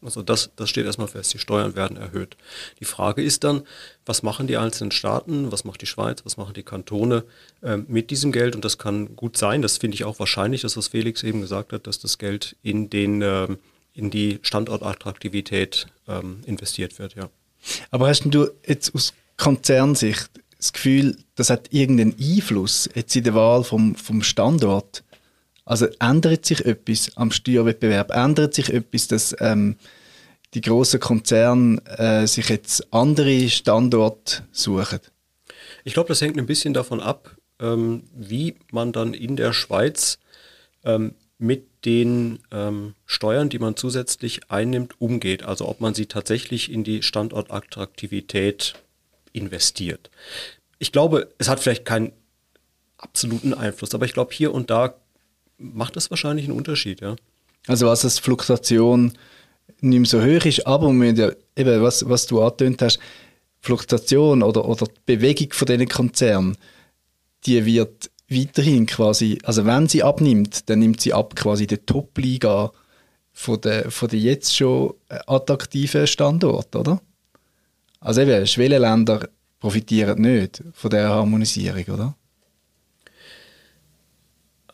Also 0.00 0.22
das, 0.22 0.50
das 0.54 0.70
steht 0.70 0.86
erstmal 0.86 1.08
fest, 1.08 1.34
die 1.34 1.38
Steuern 1.38 1.74
werden 1.74 1.96
erhöht. 1.96 2.36
Die 2.78 2.84
Frage 2.84 3.22
ist 3.22 3.42
dann, 3.42 3.62
was 4.06 4.22
machen 4.22 4.46
die 4.46 4.56
einzelnen 4.56 4.92
Staaten, 4.92 5.50
was 5.50 5.64
macht 5.64 5.82
die 5.82 5.86
Schweiz, 5.86 6.24
was 6.24 6.36
machen 6.36 6.54
die 6.54 6.62
Kantone 6.62 7.24
äh, 7.62 7.76
mit 7.76 8.10
diesem 8.10 8.30
Geld? 8.30 8.54
Und 8.54 8.64
das 8.64 8.78
kann 8.78 9.16
gut 9.16 9.36
sein, 9.36 9.60
das 9.60 9.78
finde 9.78 9.96
ich 9.96 10.04
auch 10.04 10.20
wahrscheinlich, 10.20 10.62
dass 10.62 10.76
was 10.76 10.88
Felix 10.88 11.24
eben 11.24 11.40
gesagt 11.40 11.72
hat, 11.72 11.86
dass 11.88 11.98
das 11.98 12.18
Geld 12.18 12.56
in, 12.62 12.90
den, 12.90 13.22
äh, 13.22 13.48
in 13.92 14.10
die 14.10 14.38
Standortattraktivität 14.42 15.88
ähm, 16.06 16.42
investiert 16.46 16.98
wird, 17.00 17.14
ja. 17.14 17.28
Aber 17.90 18.06
hast 18.06 18.22
du 18.24 18.50
jetzt 18.66 18.94
aus 18.94 19.14
Konzernsicht 19.36 20.30
das 20.58 20.72
Gefühl, 20.72 21.16
das 21.34 21.50
hat 21.50 21.72
irgendeinen 21.72 22.14
Einfluss 22.20 22.88
jetzt 22.94 23.14
in 23.16 23.24
der 23.24 23.34
Wahl 23.34 23.64
vom, 23.64 23.94
vom 23.94 24.22
Standort? 24.22 25.02
Also 25.68 25.86
ändert 26.00 26.46
sich 26.46 26.64
etwas 26.64 27.14
am 27.16 27.30
Steuerwettbewerb? 27.30 28.10
Ändert 28.12 28.54
sich 28.54 28.72
etwas, 28.72 29.06
dass 29.06 29.36
ähm, 29.38 29.76
die 30.54 30.62
großen 30.62 30.98
Konzerne 30.98 31.82
äh, 31.98 32.26
sich 32.26 32.48
jetzt 32.48 32.90
andere 32.90 33.50
Standorte 33.50 34.44
suchen? 34.50 35.00
Ich 35.84 35.92
glaube, 35.92 36.08
das 36.08 36.22
hängt 36.22 36.38
ein 36.38 36.46
bisschen 36.46 36.72
davon 36.72 37.00
ab, 37.00 37.36
ähm, 37.60 38.04
wie 38.14 38.56
man 38.72 38.92
dann 38.92 39.12
in 39.12 39.36
der 39.36 39.52
Schweiz 39.52 40.18
ähm, 40.84 41.14
mit 41.36 41.84
den 41.84 42.38
ähm, 42.50 42.94
Steuern, 43.04 43.50
die 43.50 43.58
man 43.58 43.76
zusätzlich 43.76 44.50
einnimmt, 44.50 44.98
umgeht. 45.02 45.42
Also 45.42 45.68
ob 45.68 45.82
man 45.82 45.92
sie 45.92 46.06
tatsächlich 46.06 46.72
in 46.72 46.82
die 46.82 47.02
Standortattraktivität 47.02 48.72
investiert. 49.34 50.08
Ich 50.78 50.92
glaube, 50.92 51.28
es 51.36 51.50
hat 51.50 51.60
vielleicht 51.60 51.84
keinen 51.84 52.12
absoluten 52.96 53.52
Einfluss, 53.52 53.94
aber 53.94 54.06
ich 54.06 54.14
glaube, 54.14 54.32
hier 54.32 54.54
und 54.54 54.70
da 54.70 54.94
macht 55.58 55.96
das 55.96 56.10
wahrscheinlich 56.10 56.46
einen 56.46 56.56
Unterschied, 56.56 57.00
ja. 57.00 57.16
Also 57.66 57.86
was 57.86 58.02
das 58.02 58.18
Fluktuation 58.18 59.12
nicht 59.80 59.98
mehr 59.98 60.06
so 60.06 60.22
hoch 60.22 60.44
ist, 60.46 60.66
aber 60.66 60.90
ja, 60.92 61.30
eben, 61.56 61.82
was, 61.82 62.08
was 62.08 62.26
du 62.26 62.40
angetönt 62.42 62.80
hast, 62.82 62.98
Fluktuation 63.60 64.42
oder, 64.42 64.66
oder 64.66 64.86
die 64.86 65.16
Bewegung 65.16 65.52
von 65.52 65.66
diesen 65.66 65.88
Konzernen, 65.88 66.56
die 67.44 67.64
wird 67.64 68.10
weiterhin 68.30 68.86
quasi, 68.86 69.38
also 69.42 69.64
wenn 69.66 69.88
sie 69.88 70.02
abnimmt, 70.02 70.68
dann 70.68 70.80
nimmt 70.80 71.00
sie 71.00 71.12
ab 71.12 71.34
quasi 71.34 71.66
die 71.66 71.78
Top-Liga 71.78 72.72
von 73.32 73.60
der, 73.60 73.90
von 73.90 74.08
der 74.08 74.18
jetzt 74.18 74.56
schon 74.56 74.94
attraktiven 75.08 76.06
Standort, 76.06 76.74
oder? 76.76 77.00
Also 78.00 78.20
eben, 78.20 78.46
Schwellenländer 78.46 79.28
profitieren 79.60 80.20
nicht 80.22 80.62
von 80.72 80.90
der 80.90 81.08
Harmonisierung, 81.08 81.84
oder? 81.94 82.14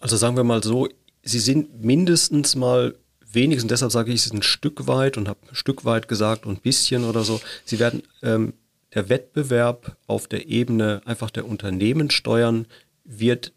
Also 0.05 0.19
sagen 0.19 0.37
wir 0.37 0.45
mal 0.45 0.63
so, 0.63 0.87
sie 1.23 1.39
sind 1.39 1.83
mindestens 1.83 2.57
mal 2.57 2.95
wenigstens, 3.27 3.71
deshalb 3.71 3.91
sage 3.91 4.13
ich 4.13 4.27
es 4.27 4.31
ein 4.31 4.43
Stück 4.43 4.87
weit 4.87 5.17
und 5.17 5.29
habe 5.29 5.41
ein 5.49 5.55
Stück 5.55 5.87
weit 5.87 6.09
gesagt 6.09 6.45
und 6.45 6.59
ein 6.59 6.61
bisschen 6.61 7.05
oder 7.05 7.25
so, 7.25 7.41
sie 7.65 7.79
werden 7.79 8.03
ähm, 8.23 8.53
der 8.93 9.09
Wettbewerb 9.09 9.97
auf 10.07 10.29
der 10.29 10.47
Ebene 10.47 11.01
einfach 11.07 11.31
der 11.31 11.47
Unternehmenssteuern 11.49 12.67
wird 13.05 13.55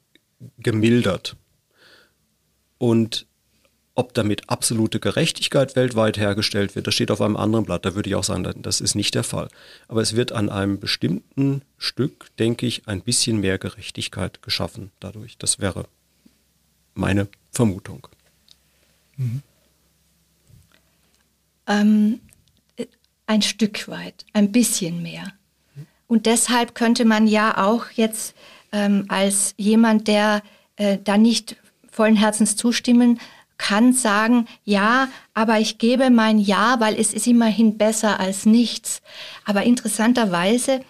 gemildert. 0.60 1.36
Und 2.78 3.28
ob 3.94 4.14
damit 4.14 4.50
absolute 4.50 5.02
Gerechtigkeit 5.02 5.76
weltweit 5.76 6.18
hergestellt 6.18 6.78
wird, 6.78 6.88
das 6.88 6.94
steht 6.94 7.12
auf 7.12 7.20
einem 7.20 7.36
anderen 7.36 7.66
Blatt. 7.66 7.84
Da 7.84 7.94
würde 7.94 8.10
ich 8.10 8.16
auch 8.16 8.24
sagen, 8.24 8.62
das 8.62 8.80
ist 8.80 8.96
nicht 8.96 9.16
der 9.16 9.26
Fall. 9.26 9.50
Aber 9.90 10.02
es 10.02 10.16
wird 10.16 10.32
an 10.32 10.48
einem 10.48 10.80
bestimmten 10.80 11.64
Stück, 11.78 12.28
denke 12.40 12.68
ich, 12.68 12.88
ein 12.88 13.02
bisschen 13.02 13.42
mehr 13.42 13.58
Gerechtigkeit 13.58 14.42
geschaffen 14.42 14.92
dadurch. 15.02 15.38
Das 15.38 15.60
wäre 15.60 15.88
meine 16.98 17.28
Vermutung. 17.52 18.08
Mhm. 19.18 19.42
Ähm, 21.68 22.20
ein 23.26 23.42
Stück 23.42 23.88
weit, 23.88 24.26
ein 24.34 24.52
bisschen 24.52 25.02
mehr. 25.02 25.34
Und 26.08 26.26
deshalb 26.26 26.76
könnte 26.76 27.04
man 27.04 27.28
ja 27.28 27.58
auch 27.58 27.92
jetzt 27.92 28.34
ähm, 28.72 29.06
als 29.10 29.54
jemand, 29.58 30.08
der 30.08 30.42
äh, 30.78 30.98
da 31.04 31.18
nicht 31.18 31.58
vollen 31.92 32.16
Herzens 32.16 32.56
zustimmen 32.56 33.20
kann 33.58 33.92
sagen, 33.92 34.48
ja, 34.64 35.10
aber 35.34 35.60
ich 35.60 35.80
gebe 35.80 36.10
mein 36.10 36.38
Ja, 36.38 36.80
weil 36.80 36.96
es 36.96 37.14
ist 37.14 37.26
immerhin 37.28 37.78
besser 37.78 38.20
als 38.20 38.46
nichts. 38.46 39.02
Aber 39.46 39.64
interessanterweise 39.64 40.82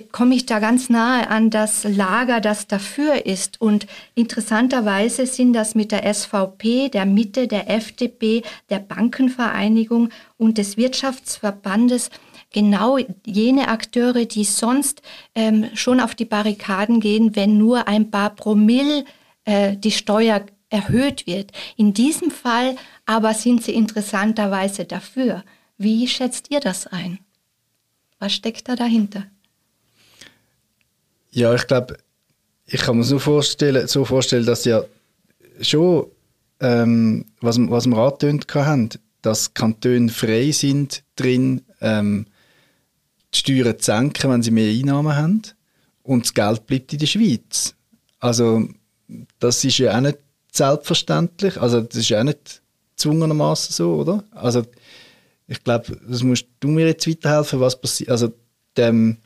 komme 0.00 0.34
ich 0.34 0.46
da 0.46 0.58
ganz 0.58 0.88
nahe 0.88 1.28
an 1.28 1.50
das 1.50 1.84
Lager, 1.84 2.40
das 2.40 2.66
dafür 2.66 3.26
ist. 3.26 3.60
Und 3.60 3.86
interessanterweise 4.14 5.26
sind 5.26 5.52
das 5.52 5.74
mit 5.74 5.92
der 5.92 6.12
SVP, 6.12 6.88
der 6.88 7.04
Mitte, 7.04 7.46
der 7.46 7.68
FDP, 7.70 8.42
der 8.70 8.78
Bankenvereinigung 8.78 10.08
und 10.38 10.58
des 10.58 10.76
Wirtschaftsverbandes 10.76 12.10
genau 12.52 12.98
jene 13.26 13.68
Akteure, 13.68 14.24
die 14.24 14.44
sonst 14.44 15.02
ähm, 15.34 15.70
schon 15.74 16.00
auf 16.00 16.14
die 16.14 16.24
Barrikaden 16.24 17.00
gehen, 17.00 17.36
wenn 17.36 17.58
nur 17.58 17.88
ein 17.88 18.10
paar 18.10 18.30
Promille 18.30 19.04
äh, 19.44 19.76
die 19.76 19.90
Steuer 19.90 20.44
erhöht 20.70 21.26
wird. 21.26 21.52
In 21.76 21.92
diesem 21.92 22.30
Fall 22.30 22.76
aber 23.04 23.34
sind 23.34 23.62
sie 23.62 23.74
interessanterweise 23.74 24.84
dafür. 24.84 25.44
Wie 25.76 26.08
schätzt 26.08 26.50
ihr 26.50 26.60
das 26.60 26.86
ein? 26.86 27.18
Was 28.18 28.32
steckt 28.32 28.68
da 28.68 28.76
dahinter? 28.76 29.26
Ja, 31.32 31.54
ich 31.54 31.66
glaube, 31.66 31.96
ich 32.66 32.80
kann 32.80 32.98
mir 32.98 33.04
so 33.04 33.18
vorstellen, 33.18 33.88
so 33.88 34.04
vorstellen 34.04 34.46
dass 34.46 34.64
ja 34.64 34.84
schon, 35.60 36.06
ähm, 36.60 37.24
was, 37.40 37.58
was 37.58 37.86
wir 37.86 37.96
angetönt 37.96 38.46
haben, 38.54 38.90
dass 39.22 39.54
Kantone 39.54 40.08
frei 40.08 40.50
sind 40.50 41.02
drin, 41.16 41.62
ähm, 41.80 42.26
die 43.34 43.38
Steuern 43.38 43.78
zu 43.78 43.84
senken, 43.86 44.30
wenn 44.30 44.42
sie 44.42 44.50
mehr 44.50 44.70
Einnahmen 44.70 45.16
haben 45.16 45.42
und 46.02 46.24
das 46.24 46.34
Geld 46.34 46.66
bleibt 46.66 46.92
in 46.92 46.98
der 46.98 47.06
Schweiz. 47.06 47.74
Also 48.20 48.68
das 49.38 49.64
ist 49.64 49.78
ja 49.78 49.96
auch 49.96 50.00
nicht 50.00 50.18
selbstverständlich. 50.52 51.60
Also 51.60 51.80
das 51.80 51.96
ist 51.96 52.08
ja 52.08 52.20
auch 52.20 52.24
nicht 52.24 52.62
zwungenermaßen 52.96 53.72
so, 53.72 53.94
oder? 53.94 54.24
Also 54.32 54.64
ich 55.46 55.62
glaube, 55.64 55.98
das 56.08 56.22
musst 56.22 56.46
du 56.60 56.68
mir 56.68 56.86
jetzt 56.86 57.08
weiterhelfen, 57.08 57.60
was 57.60 57.80
passiert. 57.80 58.10
Also 58.10 58.32
dem, 58.76 59.18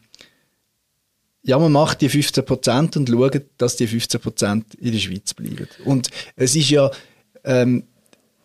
ja, 1.46 1.58
man 1.58 1.70
macht 1.70 2.00
die 2.00 2.08
15 2.08 2.44
Prozent 2.44 2.96
und 2.96 3.08
schaut, 3.08 3.40
dass 3.56 3.76
die 3.76 3.86
15 3.86 4.20
Prozent 4.20 4.74
in 4.74 4.92
der 4.92 4.98
Schweiz 4.98 5.32
bleiben. 5.32 5.68
Und 5.84 6.10
es 6.34 6.56
ist 6.56 6.70
ja, 6.70 6.90
ähm, 7.44 7.84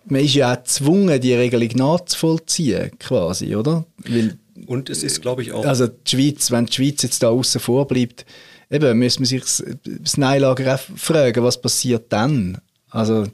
man 0.05 0.22
ist 0.22 0.36
ja 0.36 0.53
auch 0.53 0.58
gezwungen, 0.58 1.20
die 1.20 1.34
Regelung 1.34 1.70
nachzuvollziehen, 1.75 2.91
quasi, 3.00 3.55
oder? 3.55 3.86
Weil, 4.08 4.38
und 4.67 4.91
es 4.91 5.03
ist, 5.03 5.22
glaube 5.22 5.41
ich, 5.41 5.51
auch. 5.51 5.65
Also 5.65 5.88
die 5.88 6.10
Schweiz, 6.10 6.51
wenn 6.51 6.67
die 6.67 6.74
Schweiz 6.74 7.01
jetzt 7.01 7.24
da 7.24 7.29
außen 7.29 7.60
vor 7.60 7.88
bleibt, 7.88 8.25
eben, 8.70 9.00
müssen 9.00 9.22
wir 9.22 9.27
sich 9.27 9.43
das 9.84 10.17
Neilager 10.17 10.75
auch 10.75 10.79
fragen, 10.96 11.43
was 11.43 11.60
passiert 11.60 12.05
dann? 12.10 12.60
Also, 12.91 13.25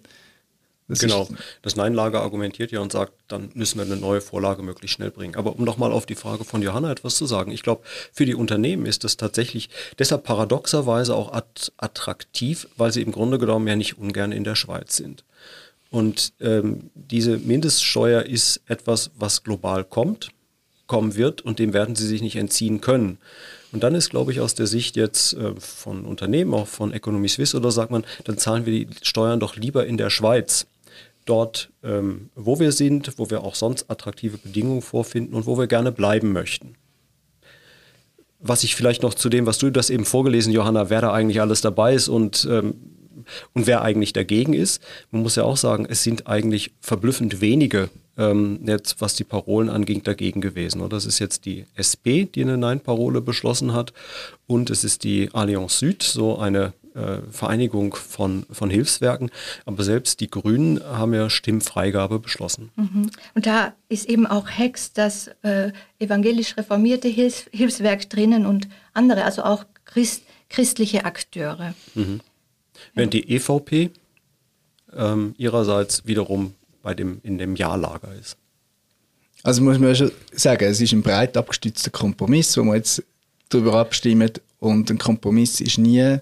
das 0.88 1.00
genau, 1.00 1.28
das 1.64 1.76
Nein-Lager 1.76 2.22
argumentiert 2.22 2.72
ja 2.72 2.80
und 2.80 2.94
sagt, 2.94 3.12
dann 3.28 3.50
müssen 3.56 3.78
wir 3.78 3.86
eine 3.86 3.98
neue 3.98 4.22
Vorlage 4.22 4.64
möglichst 4.64 4.96
schnell 4.96 5.12
bringen. 5.12 5.36
Aber 5.36 5.56
um 5.56 5.66
nochmal 5.66 5.92
auf 5.92 6.06
die 6.06 6.16
Frage 6.16 6.46
von 6.46 6.62
Johanna 6.62 6.92
etwas 6.92 7.16
zu 7.16 7.26
sagen, 7.26 7.52
ich 7.52 7.62
glaube, 7.62 7.84
für 8.14 8.26
die 8.26 8.36
Unternehmen 8.36 8.86
ist 8.86 9.04
das 9.04 9.18
tatsächlich 9.18 9.70
deshalb 10.00 10.24
paradoxerweise 10.24 11.14
auch 11.14 11.34
attraktiv, 11.78 12.70
weil 12.78 12.94
sie 12.94 13.02
im 13.02 13.12
Grunde 13.12 13.38
genommen 13.38 13.68
ja 13.68 13.76
nicht 13.76 13.98
ungern 13.98 14.32
in 14.32 14.46
der 14.46 14.56
Schweiz 14.56 14.96
sind. 14.96 15.26
Und 15.90 16.34
ähm, 16.40 16.90
diese 16.96 17.38
Mindeststeuer 17.38 18.24
ist 18.24 18.62
etwas, 18.68 19.12
was 19.18 19.44
global 19.44 19.84
kommt, 19.84 20.30
kommen 20.86 21.16
wird 21.16 21.42
und 21.42 21.60
dem 21.60 21.74
werden 21.74 21.96
sie 21.96 22.08
sich 22.08 22.22
nicht 22.22 22.38
entziehen 22.38 22.82
können. 22.82 23.18
Und 23.72 23.84
dann 23.84 23.96
ist, 23.96 24.10
glaube 24.10 24.32
ich, 24.32 24.40
aus 24.40 24.56
der 24.56 24.68
Sicht 24.68 24.96
jetzt 24.96 25.34
äh, 25.34 25.54
von 25.60 26.06
Unternehmen, 26.06 26.54
auch 26.54 26.68
von 26.68 26.94
Economy 26.94 27.28
Suisse 27.28 27.56
oder 27.56 27.72
sagt 27.72 27.92
man, 27.92 28.06
dann 28.24 28.38
zahlen 28.38 28.66
wir 28.66 28.74
die 28.74 28.88
Steuern 29.02 29.40
doch 29.40 29.56
lieber 29.56 29.86
in 29.86 29.98
der 29.98 30.10
Schweiz. 30.10 30.68
Dort, 31.28 31.70
ähm, 31.84 32.30
wo 32.36 32.60
wir 32.60 32.72
sind, 32.72 33.14
wo 33.18 33.30
wir 33.30 33.44
auch 33.44 33.54
sonst 33.54 33.92
attraktive 33.92 34.38
Bedingungen 34.38 34.82
vorfinden 34.82 35.36
und 35.36 35.46
wo 35.46 35.58
wir 35.58 35.68
gerne 35.68 35.92
bleiben 35.92 36.32
möchten. 36.32 36.74
Was 38.40 38.64
ich 38.64 38.76
vielleicht 38.76 39.04
noch 39.04 39.14
zu 39.14 39.30
dem, 39.30 39.46
was 39.46 39.58
du 39.58 39.70
das 39.70 39.90
eben 39.90 40.06
vorgelesen, 40.06 40.54
Johanna, 40.54 40.90
wer 40.90 41.02
da 41.02 41.14
eigentlich 41.14 41.42
alles 41.42 41.62
dabei 41.62 41.94
ist 41.94 42.08
und 42.08 42.48
ähm, 42.50 42.76
und 43.54 43.68
wer 43.68 43.82
eigentlich 43.82 44.14
dagegen 44.14 44.54
ist. 44.54 44.82
Man 45.12 45.22
muss 45.22 45.36
ja 45.36 45.44
auch 45.44 45.58
sagen, 45.58 45.86
es 45.90 46.04
sind 46.04 46.28
eigentlich 46.28 46.72
verblüffend 46.80 47.42
wenige, 47.42 47.90
ähm, 48.18 48.60
jetzt 48.66 49.02
was 49.02 49.16
die 49.16 49.24
Parolen 49.24 49.70
anging, 49.70 50.04
dagegen 50.04 50.40
gewesen. 50.40 50.82
Oder? 50.82 50.90
Das 50.98 51.06
ist 51.06 51.20
jetzt 51.20 51.46
die 51.46 51.66
SP, 51.76 52.26
die 52.26 52.42
eine 52.42 52.58
Nein-Parole 52.58 53.22
beschlossen 53.22 53.74
hat 53.74 53.92
und 54.46 54.70
es 54.70 54.84
ist 54.84 55.04
die 55.04 55.30
Allianz 55.34 55.80
Süd, 55.80 56.04
so 56.04 56.38
eine 56.38 56.74
äh, 56.98 57.22
Vereinigung 57.32 57.96
von, 57.96 58.46
von 58.52 58.70
Hilfswerken. 58.70 59.30
Aber 59.66 59.84
selbst 59.84 60.20
die 60.20 60.30
Grünen 60.30 60.84
haben 60.84 61.14
ja 61.14 61.30
Stimmfreigabe 61.30 62.20
beschlossen. 62.20 62.72
Mhm. 62.76 63.12
Und 63.36 63.46
da 63.46 63.74
ist 63.88 64.10
eben 64.10 64.26
auch 64.26 64.50
Hex, 64.50 64.94
das 64.94 65.30
äh, 65.44 65.72
evangelisch 66.00 66.58
reformierte 66.58 67.08
Hilfs 67.08 67.46
Hilfswerk 67.52 68.10
drinnen 68.10 68.46
und 68.46 68.68
andere, 68.94 69.24
also 69.24 69.44
auch 69.44 69.66
Christ 69.86 70.24
christliche 70.50 71.06
Akteure. 71.06 71.74
Mhm. 71.94 72.22
Während 72.94 73.14
die 73.14 73.30
EVP 73.30 73.92
ähm, 74.96 75.36
ihrerseits 75.38 76.06
wiederum 76.06 76.56
bei 76.82 76.94
dem, 76.94 77.20
in 77.24 77.38
dem 77.38 77.56
Ja-Lager 77.56 78.16
ist. 78.16 78.38
Also 79.44 79.62
muss 79.62 79.78
man 79.78 79.96
schon 79.96 80.12
sagen, 80.32 80.66
es 80.66 80.82
ist 80.82 80.94
ein 80.94 81.04
breit 81.04 81.38
abgestützter 81.38 81.92
Kompromiss, 81.92 82.58
wo 82.58 82.64
man 82.64 82.78
jetzt 82.78 83.04
darüber 83.50 83.76
abstimmt 83.76 84.42
und 84.60 84.90
ein 84.90 84.98
Kompromiss 84.98 85.62
ist 85.62 85.78
nie 85.78 86.18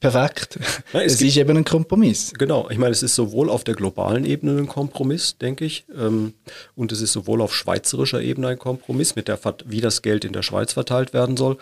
perfekt. 0.00 0.58
Nein, 0.92 1.06
es, 1.06 1.14
es 1.14 1.22
ist 1.22 1.36
eben 1.36 1.56
ein 1.56 1.64
Kompromiss. 1.64 2.32
Genau, 2.38 2.68
ich 2.70 2.78
meine, 2.78 2.92
es 2.92 3.02
ist 3.02 3.14
sowohl 3.14 3.50
auf 3.50 3.64
der 3.64 3.74
globalen 3.74 4.24
Ebene 4.24 4.58
ein 4.58 4.68
Kompromiss, 4.68 5.38
denke 5.38 5.64
ich, 5.64 5.84
ähm, 5.96 6.34
und 6.76 6.92
es 6.92 7.00
ist 7.00 7.12
sowohl 7.12 7.40
auf 7.40 7.54
schweizerischer 7.54 8.20
Ebene 8.20 8.48
ein 8.48 8.58
Kompromiss, 8.58 9.16
mit 9.16 9.28
der, 9.28 9.38
wie 9.66 9.80
das 9.80 10.02
Geld 10.02 10.24
in 10.24 10.32
der 10.32 10.42
Schweiz 10.42 10.72
verteilt 10.72 11.12
werden 11.12 11.36
soll. 11.36 11.58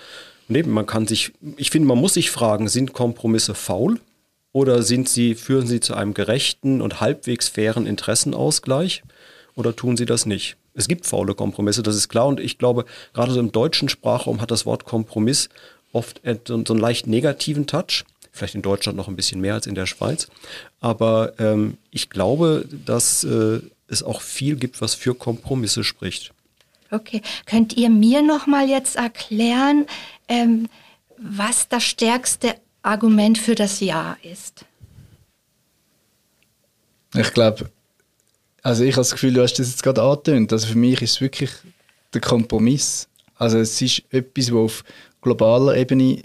Und 0.48 0.54
eben, 0.54 0.70
man 0.70 0.86
kann 0.86 1.06
sich, 1.06 1.32
ich 1.56 1.70
finde, 1.70 1.88
man 1.88 1.98
muss 1.98 2.14
sich 2.14 2.30
fragen, 2.30 2.68
sind 2.68 2.92
Kompromisse 2.92 3.54
faul 3.54 4.00
oder 4.52 4.82
sind 4.82 5.08
sie, 5.08 5.34
führen 5.34 5.66
sie 5.66 5.80
zu 5.80 5.94
einem 5.94 6.14
gerechten 6.14 6.80
und 6.80 7.00
halbwegs 7.00 7.48
fairen 7.48 7.86
Interessenausgleich 7.86 9.02
oder 9.54 9.74
tun 9.74 9.96
sie 9.96 10.06
das 10.06 10.26
nicht? 10.26 10.56
Es 10.74 10.88
gibt 10.88 11.06
faule 11.06 11.34
Kompromisse, 11.34 11.82
das 11.82 11.96
ist 11.96 12.08
klar. 12.08 12.26
Und 12.26 12.38
ich 12.38 12.58
glaube, 12.58 12.84
gerade 13.14 13.32
so 13.32 13.40
im 13.40 13.50
deutschen 13.50 13.88
Sprachraum 13.88 14.40
hat 14.40 14.50
das 14.50 14.66
Wort 14.66 14.84
Kompromiss 14.84 15.48
oft 15.92 16.20
so 16.46 16.54
einen 16.54 16.80
leicht 16.80 17.06
negativen 17.06 17.66
Touch. 17.66 18.04
Vielleicht 18.36 18.54
in 18.54 18.62
Deutschland 18.62 18.96
noch 18.96 19.08
ein 19.08 19.16
bisschen 19.16 19.40
mehr 19.40 19.54
als 19.54 19.66
in 19.66 19.74
der 19.74 19.86
Schweiz. 19.86 20.28
Aber 20.80 21.32
ähm, 21.38 21.78
ich 21.90 22.10
glaube, 22.10 22.68
dass 22.84 23.24
äh, 23.24 23.60
es 23.88 24.02
auch 24.02 24.20
viel 24.20 24.56
gibt, 24.56 24.80
was 24.80 24.94
für 24.94 25.14
Kompromisse 25.14 25.84
spricht. 25.84 26.32
Okay. 26.90 27.22
Könnt 27.46 27.76
ihr 27.76 27.90
mir 27.90 28.22
noch 28.22 28.46
mal 28.46 28.68
jetzt 28.68 28.96
erklären, 28.96 29.86
ähm, 30.28 30.68
was 31.18 31.68
das 31.68 31.84
stärkste 31.84 32.54
Argument 32.82 33.38
für 33.38 33.54
das 33.54 33.80
Ja 33.80 34.16
ist? 34.22 34.64
Ich 37.14 37.32
glaube, 37.32 37.70
also 38.62 38.84
ich 38.84 38.92
habe 38.92 39.00
das 39.00 39.12
Gefühl, 39.12 39.32
du 39.32 39.42
hast 39.42 39.54
das 39.54 39.70
jetzt 39.70 39.82
gerade 39.82 40.02
angetönt. 40.02 40.52
Also 40.52 40.66
für 40.66 40.78
mich 40.78 41.00
ist 41.00 41.12
es 41.12 41.20
wirklich 41.20 41.50
der 42.12 42.20
Kompromiss. 42.20 43.08
Also 43.36 43.58
es 43.58 43.80
ist 43.80 44.02
etwas, 44.10 44.52
was 44.52 44.58
auf 44.58 44.84
globaler 45.20 45.76
Ebene 45.76 46.22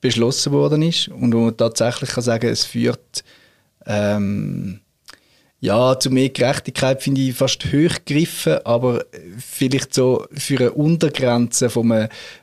beschlossen 0.00 0.52
worden 0.52 0.82
ist 0.82 1.08
und 1.08 1.34
wo 1.34 1.40
man 1.40 1.56
tatsächlich 1.56 2.10
kann 2.10 2.22
sagen, 2.22 2.48
es 2.48 2.64
führt 2.64 3.24
ähm, 3.86 4.80
ja, 5.60 5.98
zu 5.98 6.10
mehr 6.10 6.28
Gerechtigkeit 6.28 7.02
finde 7.02 7.20
ich 7.20 7.34
fast 7.34 7.64
hochgegriffen, 7.64 8.64
aber 8.64 9.04
vielleicht 9.38 9.92
so 9.92 10.24
für 10.32 10.58
eine 10.58 10.72
Untergrenze 10.72 11.68
vom, 11.68 11.92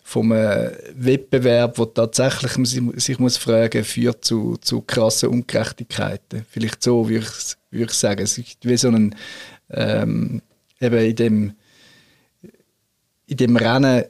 vom 0.03 0.31
Wettbewerb, 0.31 1.77
wo 1.77 1.85
tatsächlich 1.85 2.57
man 2.57 2.65
sich 2.65 3.19
muss 3.19 3.37
fragen 3.37 3.85
führt 3.85 4.25
zu, 4.25 4.57
zu 4.57 4.81
krassen 4.81 5.29
Ungerechtigkeiten. 5.29 6.45
Vielleicht 6.49 6.83
so 6.83 7.07
würde 7.07 7.25
ich, 7.25 7.55
würde 7.71 7.91
ich 7.91 7.97
sagen. 7.97 8.21
Es 8.21 8.37
ist 8.37 8.57
wie 8.63 8.75
so 8.75 8.89
ein, 8.89 9.15
ähm, 9.69 10.41
eben 10.81 10.97
in 10.97 11.15
dem, 11.15 11.53
in 13.27 13.37
dem 13.37 13.55
Rennen 13.55 14.03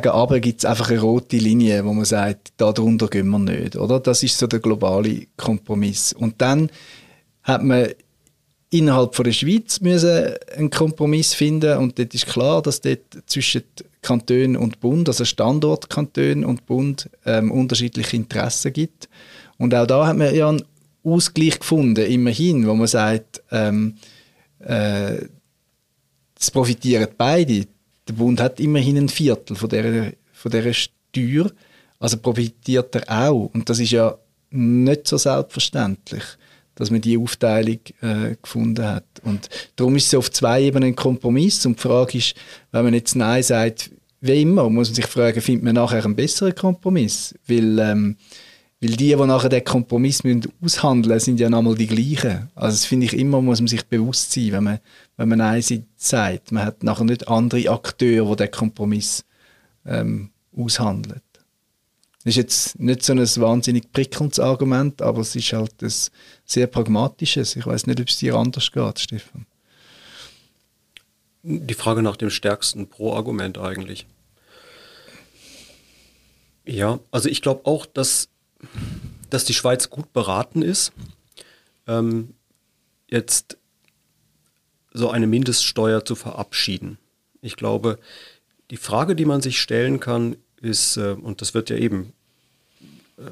gegen 0.00 0.14
Aber 0.14 0.40
gibt 0.40 0.60
es 0.60 0.64
einfach 0.64 0.90
eine 0.90 1.00
rote 1.00 1.36
Linie, 1.36 1.84
wo 1.84 1.92
man 1.92 2.04
sagt, 2.04 2.52
da 2.56 2.72
drunter 2.72 3.08
gehen 3.08 3.28
wir 3.28 3.38
nicht. 3.38 3.76
Oder? 3.76 4.00
Das 4.00 4.22
ist 4.22 4.38
so 4.38 4.46
der 4.46 4.60
globale 4.60 5.26
Kompromiss. 5.36 6.12
Und 6.12 6.40
dann 6.40 6.70
hat 7.42 7.62
man 7.62 7.88
innerhalb 8.70 9.14
von 9.14 9.24
der 9.24 9.32
Schweiz 9.32 9.80
müssen 9.80 10.34
einen 10.56 10.70
Kompromiss 10.70 11.34
finden 11.34 11.76
und 11.76 11.98
dort 11.98 12.14
ist 12.14 12.26
klar, 12.26 12.62
dass 12.62 12.80
dort 12.80 13.00
zwischen 13.26 13.64
Kanton 14.00 14.56
und 14.56 14.80
Bund, 14.80 15.08
also 15.08 15.26
Standortkanton 15.26 16.44
und 16.44 16.64
Bund, 16.64 17.10
ähm, 17.26 17.50
unterschiedliche 17.50 18.16
Interessen 18.16 18.72
gibt. 18.72 19.10
Und 19.58 19.74
auch 19.74 19.86
da 19.86 20.06
hat 20.06 20.16
man 20.16 20.34
ja 20.34 20.48
einen 20.48 20.64
Ausgleich 21.04 21.58
gefunden, 21.58 22.06
immerhin, 22.06 22.66
wo 22.66 22.74
man 22.74 22.86
sagt, 22.86 23.42
ähm, 23.50 23.96
äh, 24.60 25.18
es 26.40 26.50
profitieren 26.50 27.08
beide. 27.16 27.66
Der 28.12 28.18
Bund 28.18 28.40
hat 28.40 28.60
immerhin 28.60 28.98
ein 28.98 29.08
Viertel 29.08 29.56
von 29.56 29.70
dieser, 29.70 30.12
von 30.32 30.50
dieser 30.50 30.74
Steuer, 30.74 31.50
also 31.98 32.18
profitiert 32.18 32.94
er 32.94 33.28
auch. 33.28 33.50
Und 33.54 33.68
das 33.70 33.78
ist 33.78 33.92
ja 33.92 34.16
nicht 34.50 35.08
so 35.08 35.16
selbstverständlich 35.16 36.22
dass 36.74 36.90
man 36.90 37.02
die 37.02 37.18
Aufteilung 37.18 37.78
äh, 38.00 38.34
gefunden 38.40 38.84
hat. 38.84 39.04
Und 39.24 39.48
darum 39.76 39.94
ist 39.96 40.06
es 40.06 40.14
auf 40.14 40.30
zwei 40.30 40.62
Ebenen 40.62 40.90
ein 40.90 40.96
Kompromiss. 40.96 41.64
Und 41.66 41.76
die 41.76 41.82
Frage 41.82 42.18
ist, 42.18 42.34
wenn 42.70 42.84
man 42.84 42.94
jetzt 42.94 43.14
Nein 43.14 43.42
sagt, 43.42 43.90
wie 44.20 44.40
immer, 44.40 44.70
muss 44.70 44.88
man 44.88 44.94
sich 44.94 45.06
fragen, 45.06 45.40
findet 45.42 45.64
man 45.64 45.74
nachher 45.74 46.04
einen 46.04 46.16
besseren 46.16 46.54
Kompromiss? 46.54 47.34
Weil, 47.46 47.78
ähm, 47.78 48.16
weil 48.82 48.96
die, 48.96 49.14
die 49.14 49.16
nachher 49.16 49.48
den 49.48 49.62
Kompromiss 49.62 50.24
müssen 50.24 50.52
aushandeln 50.60 51.14
müssen, 51.14 51.24
sind 51.24 51.40
ja 51.40 51.48
nochmal 51.48 51.76
die 51.76 51.86
gleichen. 51.86 52.50
Also 52.56 52.74
das 52.74 52.84
finde 52.84 53.06
ich 53.06 53.12
immer, 53.12 53.40
muss 53.40 53.60
man 53.60 53.68
sich 53.68 53.86
bewusst 53.86 54.32
sein, 54.32 54.50
wenn 54.50 54.64
man, 54.64 54.80
wenn 55.16 55.28
man 55.28 55.38
Nein 55.38 55.62
sagt. 55.96 56.50
Man 56.50 56.64
hat 56.64 56.82
nachher 56.82 57.04
nicht 57.04 57.28
andere 57.28 57.70
Akteure, 57.70 58.30
die 58.30 58.42
den 58.42 58.50
Kompromiss 58.50 59.24
ähm, 59.86 60.30
aushandeln. 60.56 61.20
Das 62.24 62.32
ist 62.32 62.36
jetzt 62.36 62.80
nicht 62.80 63.04
so 63.04 63.12
ein 63.12 63.20
wahnsinnig 63.20 63.92
prickelndes 63.92 64.40
Argument, 64.40 65.00
aber 65.00 65.20
es 65.20 65.36
ist 65.36 65.52
halt 65.52 65.80
ein 65.80 65.92
sehr 66.44 66.66
pragmatisches. 66.66 67.54
Ich 67.54 67.66
weiß 67.66 67.86
nicht, 67.86 68.00
ob 68.00 68.08
es 68.08 68.18
dir 68.18 68.34
anders 68.34 68.72
geht, 68.72 68.98
Stefan. 68.98 69.46
Die 71.44 71.74
Frage 71.74 72.02
nach 72.02 72.16
dem 72.16 72.30
stärksten 72.30 72.88
Pro-Argument 72.88 73.58
eigentlich. 73.58 74.06
Ja, 76.64 77.00
also 77.10 77.28
ich 77.28 77.42
glaube 77.42 77.66
auch, 77.66 77.86
dass, 77.86 78.28
dass 79.30 79.44
die 79.44 79.54
Schweiz 79.54 79.90
gut 79.90 80.12
beraten 80.12 80.62
ist, 80.62 80.92
ähm, 81.86 82.34
jetzt 83.08 83.56
so 84.92 85.10
eine 85.10 85.26
Mindeststeuer 85.26 86.04
zu 86.04 86.14
verabschieden. 86.14 86.98
Ich 87.40 87.56
glaube, 87.56 87.98
die 88.70 88.76
Frage, 88.76 89.16
die 89.16 89.24
man 89.24 89.40
sich 89.40 89.60
stellen 89.60 90.00
kann, 90.00 90.36
ist, 90.60 90.96
äh, 90.96 91.12
und 91.12 91.40
das 91.40 91.54
wird 91.54 91.70
ja 91.70 91.76
eben 91.76 92.12
äh, 93.18 93.30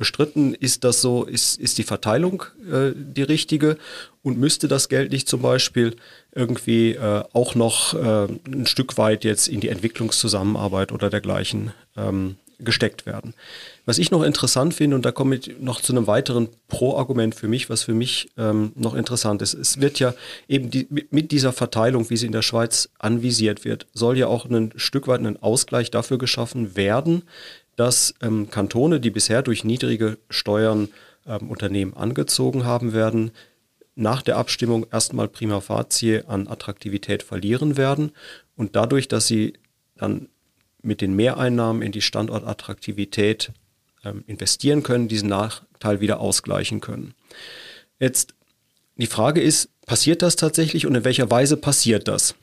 bestritten, 0.00 0.54
ist 0.54 0.84
das 0.84 1.02
so, 1.02 1.24
ist, 1.24 1.58
ist 1.60 1.76
die 1.76 1.82
Verteilung 1.82 2.44
äh, 2.70 2.92
die 2.94 3.22
richtige 3.22 3.76
und 4.22 4.38
müsste 4.38 4.66
das 4.66 4.88
Geld 4.88 5.12
nicht 5.12 5.28
zum 5.28 5.42
Beispiel 5.42 5.94
irgendwie 6.32 6.92
äh, 6.92 7.22
auch 7.32 7.54
noch 7.54 7.92
äh, 7.92 8.28
ein 8.46 8.66
Stück 8.66 8.96
weit 8.96 9.24
jetzt 9.24 9.48
in 9.48 9.60
die 9.60 9.68
Entwicklungszusammenarbeit 9.68 10.92
oder 10.92 11.10
dergleichen 11.10 11.72
ähm, 11.98 12.36
gesteckt 12.64 13.06
werden. 13.06 13.34
Was 13.86 13.98
ich 13.98 14.10
noch 14.10 14.22
interessant 14.22 14.74
finde, 14.74 14.96
und 14.96 15.04
da 15.04 15.12
komme 15.12 15.36
ich 15.36 15.58
noch 15.60 15.80
zu 15.80 15.92
einem 15.92 16.06
weiteren 16.06 16.48
Pro-Argument 16.68 17.34
für 17.34 17.48
mich, 17.48 17.70
was 17.70 17.82
für 17.82 17.94
mich 17.94 18.30
ähm, 18.36 18.72
noch 18.76 18.94
interessant 18.94 19.42
ist. 19.42 19.54
Es 19.54 19.80
wird 19.80 19.98
ja 19.98 20.14
eben 20.48 20.70
die, 20.70 20.86
mit 21.10 21.32
dieser 21.32 21.52
Verteilung, 21.52 22.08
wie 22.10 22.16
sie 22.16 22.26
in 22.26 22.32
der 22.32 22.42
Schweiz 22.42 22.90
anvisiert 22.98 23.64
wird, 23.64 23.86
soll 23.92 24.18
ja 24.18 24.26
auch 24.26 24.44
ein 24.46 24.72
Stück 24.76 25.08
weit 25.08 25.20
ein 25.20 25.42
Ausgleich 25.42 25.90
dafür 25.90 26.18
geschaffen 26.18 26.76
werden, 26.76 27.22
dass 27.76 28.14
ähm, 28.20 28.50
Kantone, 28.50 29.00
die 29.00 29.10
bisher 29.10 29.42
durch 29.42 29.64
niedrige 29.64 30.18
Steuern 30.28 30.88
ähm, 31.26 31.50
Unternehmen 31.50 31.94
angezogen 31.94 32.64
haben 32.64 32.92
werden, 32.92 33.30
nach 33.94 34.22
der 34.22 34.36
Abstimmung 34.36 34.86
erstmal 34.90 35.28
prima 35.28 35.60
facie 35.60 36.22
an 36.26 36.48
Attraktivität 36.48 37.22
verlieren 37.22 37.76
werden 37.76 38.12
und 38.56 38.76
dadurch, 38.76 39.08
dass 39.08 39.26
sie 39.26 39.54
dann 39.96 40.28
mit 40.82 41.00
den 41.00 41.14
Mehreinnahmen 41.14 41.82
in 41.82 41.92
die 41.92 42.02
Standortattraktivität 42.02 43.52
ähm, 44.04 44.24
investieren 44.26 44.82
können, 44.82 45.08
diesen 45.08 45.28
Nachteil 45.28 46.00
wieder 46.00 46.20
ausgleichen 46.20 46.80
können. 46.80 47.14
Jetzt 47.98 48.34
die 48.96 49.06
Frage 49.06 49.40
ist, 49.40 49.68
passiert 49.86 50.22
das 50.22 50.36
tatsächlich 50.36 50.86
und 50.86 50.94
in 50.94 51.04
welcher 51.04 51.30
Weise 51.30 51.56
passiert 51.56 52.08
das? 52.08 52.34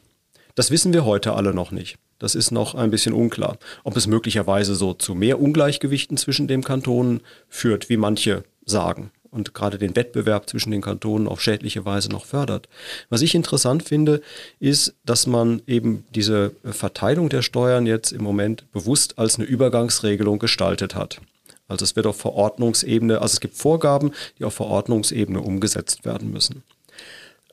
Das 0.56 0.71
wissen 0.71 0.93
wir 0.93 1.06
heute 1.06 1.34
alle 1.34 1.54
noch 1.54 1.71
nicht. 1.71 1.97
Das 2.19 2.34
ist 2.34 2.52
noch 2.52 2.73
ein 2.73 2.89
bisschen 2.89 3.13
unklar. 3.13 3.60
Ob 3.84 3.95
es 3.95 4.08
möglicherweise 4.08 4.73
so 4.76 4.93
zu 4.93 5.13
mehr 5.13 5.39
Ungleichgewichten 5.39 6.17
zwischen 6.17 6.47
den 6.47 6.63
Kantonen 6.63 7.21
führt, 7.47 7.89
wie 7.89 7.97
manche 7.97 8.43
sagen 8.65 9.12
und 9.38 9.54
gerade 9.54 9.78
den 9.78 9.95
Wettbewerb 9.95 10.50
zwischen 10.50 10.71
den 10.71 10.82
Kantonen 10.82 11.28
auf 11.28 11.41
schädliche 11.41 11.86
Weise 11.86 12.10
noch 12.10 12.26
fördert. 12.26 12.67
Was 13.10 13.21
ich 13.21 13.36
interessant 13.36 13.84
finde, 13.84 14.21
ist, 14.60 14.95
dass 15.06 15.28
man 15.28 15.62
eben 15.67 16.04
diese 16.13 16.52
Verteilung 16.63 17.30
der 17.30 17.43
Steuern 17.43 17.86
jetzt 17.86 18.12
im 18.12 18.23
Moment 18.23 18.69
bewusst 18.71 19.19
als 19.19 19.38
eine 19.38 19.45
Übergangsregelung 19.45 20.39
gestaltet 20.39 20.95
hat. 20.95 21.21
Also 21.67 21.84
es 21.84 21.95
wird 21.95 22.08
auf 22.08 22.17
Verordnungsebene, 22.17 23.21
also 23.21 23.34
es 23.34 23.39
gibt 23.39 23.56
Vorgaben, 23.56 24.12
die 24.39 24.45
auf 24.45 24.56
Verordnungsebene 24.56 25.39
umgesetzt 25.39 26.04
werden 26.04 26.32
müssen. 26.32 26.63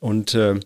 Und 0.00 0.34
äh, 0.34 0.58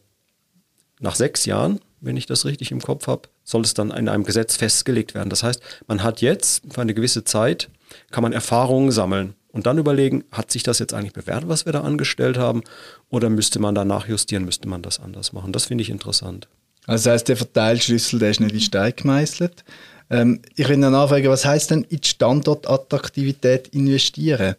nach 1.00 1.16
sechs 1.16 1.46
Jahren, 1.46 1.80
wenn 2.00 2.16
ich 2.16 2.26
das 2.26 2.44
richtig 2.44 2.70
im 2.70 2.80
Kopf 2.80 3.06
habe, 3.06 3.28
soll 3.42 3.62
es 3.62 3.74
dann 3.74 3.90
in 3.90 4.08
einem 4.08 4.24
Gesetz 4.24 4.56
festgelegt 4.56 5.14
werden. 5.14 5.30
Das 5.30 5.42
heißt, 5.42 5.60
man 5.86 6.02
hat 6.02 6.20
jetzt 6.20 6.62
für 6.70 6.82
eine 6.82 6.94
gewisse 6.94 7.24
Zeit 7.24 7.70
kann 8.10 8.22
man 8.22 8.34
Erfahrungen 8.34 8.92
sammeln 8.92 9.34
und 9.50 9.66
dann 9.66 9.78
überlegen, 9.78 10.24
hat 10.30 10.50
sich 10.50 10.62
das 10.62 10.78
jetzt 10.78 10.94
eigentlich 10.94 11.12
bewährt, 11.12 11.48
was 11.48 11.66
wir 11.66 11.72
da 11.72 11.80
angestellt 11.80 12.36
haben, 12.38 12.62
oder 13.08 13.30
müsste 13.30 13.58
man 13.58 13.74
da 13.74 13.84
nachjustieren, 13.84 14.44
müsste 14.44 14.68
man 14.68 14.82
das 14.82 15.00
anders 15.00 15.32
machen? 15.32 15.52
Das 15.52 15.66
finde 15.66 15.82
ich 15.82 15.90
interessant. 15.90 16.48
Also 16.86 17.04
das 17.04 17.12
heißt, 17.12 17.28
der 17.28 17.36
Verteilschlüssel, 17.36 18.18
der 18.18 18.30
ist 18.30 18.40
nicht 18.40 18.54
in 18.54 18.60
Stein 18.60 18.92
gemeißelt. 18.96 19.64
Ähm, 20.10 20.40
ich 20.56 20.68
will 20.68 20.78
noch 20.78 20.90
nachfragen, 20.90 21.28
was 21.28 21.44
heißt 21.44 21.70
denn 21.70 21.82
in 21.84 22.00
die 22.00 22.08
Standortattraktivität 22.08 23.68
investieren? 23.68 24.56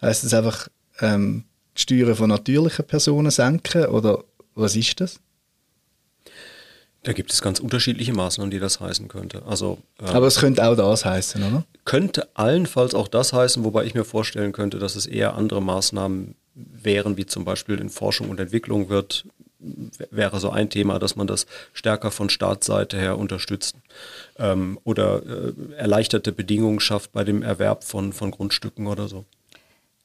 Heißt 0.00 0.24
das 0.24 0.34
einfach 0.34 0.68
ähm, 1.00 1.44
die 1.76 1.82
Steuern 1.82 2.14
von 2.14 2.30
natürlichen 2.30 2.86
Personen 2.86 3.30
senken 3.30 3.86
oder 3.86 4.24
was 4.54 4.74
ist 4.76 5.00
das? 5.00 5.20
Da 7.02 7.12
gibt 7.12 7.32
es 7.32 7.40
ganz 7.42 7.60
unterschiedliche 7.60 8.12
Maßnahmen, 8.12 8.50
die 8.50 8.58
das 8.58 8.80
heißen 8.80 9.06
könnte. 9.06 9.42
Also, 9.46 9.78
ähm, 10.00 10.06
Aber 10.06 10.26
es 10.26 10.40
könnte 10.40 10.66
auch 10.66 10.74
das 10.74 11.04
heißen, 11.04 11.42
oder? 11.42 11.64
Könnte 11.86 12.28
allenfalls 12.34 12.94
auch 12.94 13.08
das 13.08 13.32
heißen, 13.32 13.64
wobei 13.64 13.84
ich 13.84 13.94
mir 13.94 14.04
vorstellen 14.04 14.52
könnte, 14.52 14.78
dass 14.78 14.96
es 14.96 15.06
eher 15.06 15.34
andere 15.34 15.62
Maßnahmen 15.62 16.34
wären, 16.54 17.16
wie 17.16 17.24
zum 17.24 17.44
Beispiel 17.44 17.78
in 17.80 17.88
Forschung 17.88 18.28
und 18.28 18.40
Entwicklung 18.40 18.90
wird, 18.90 19.24
wäre 20.10 20.38
so 20.38 20.50
ein 20.50 20.68
Thema, 20.68 20.98
dass 20.98 21.16
man 21.16 21.26
das 21.26 21.46
stärker 21.72 22.10
von 22.10 22.28
Staatsseite 22.28 22.98
her 22.98 23.18
unterstützt 23.18 23.76
ähm, 24.38 24.78
oder 24.84 25.22
äh, 25.24 25.52
erleichterte 25.76 26.32
Bedingungen 26.32 26.80
schafft 26.80 27.12
bei 27.12 27.24
dem 27.24 27.42
Erwerb 27.42 27.84
von, 27.84 28.12
von 28.12 28.30
Grundstücken 28.30 28.86
oder 28.86 29.08
so. 29.08 29.24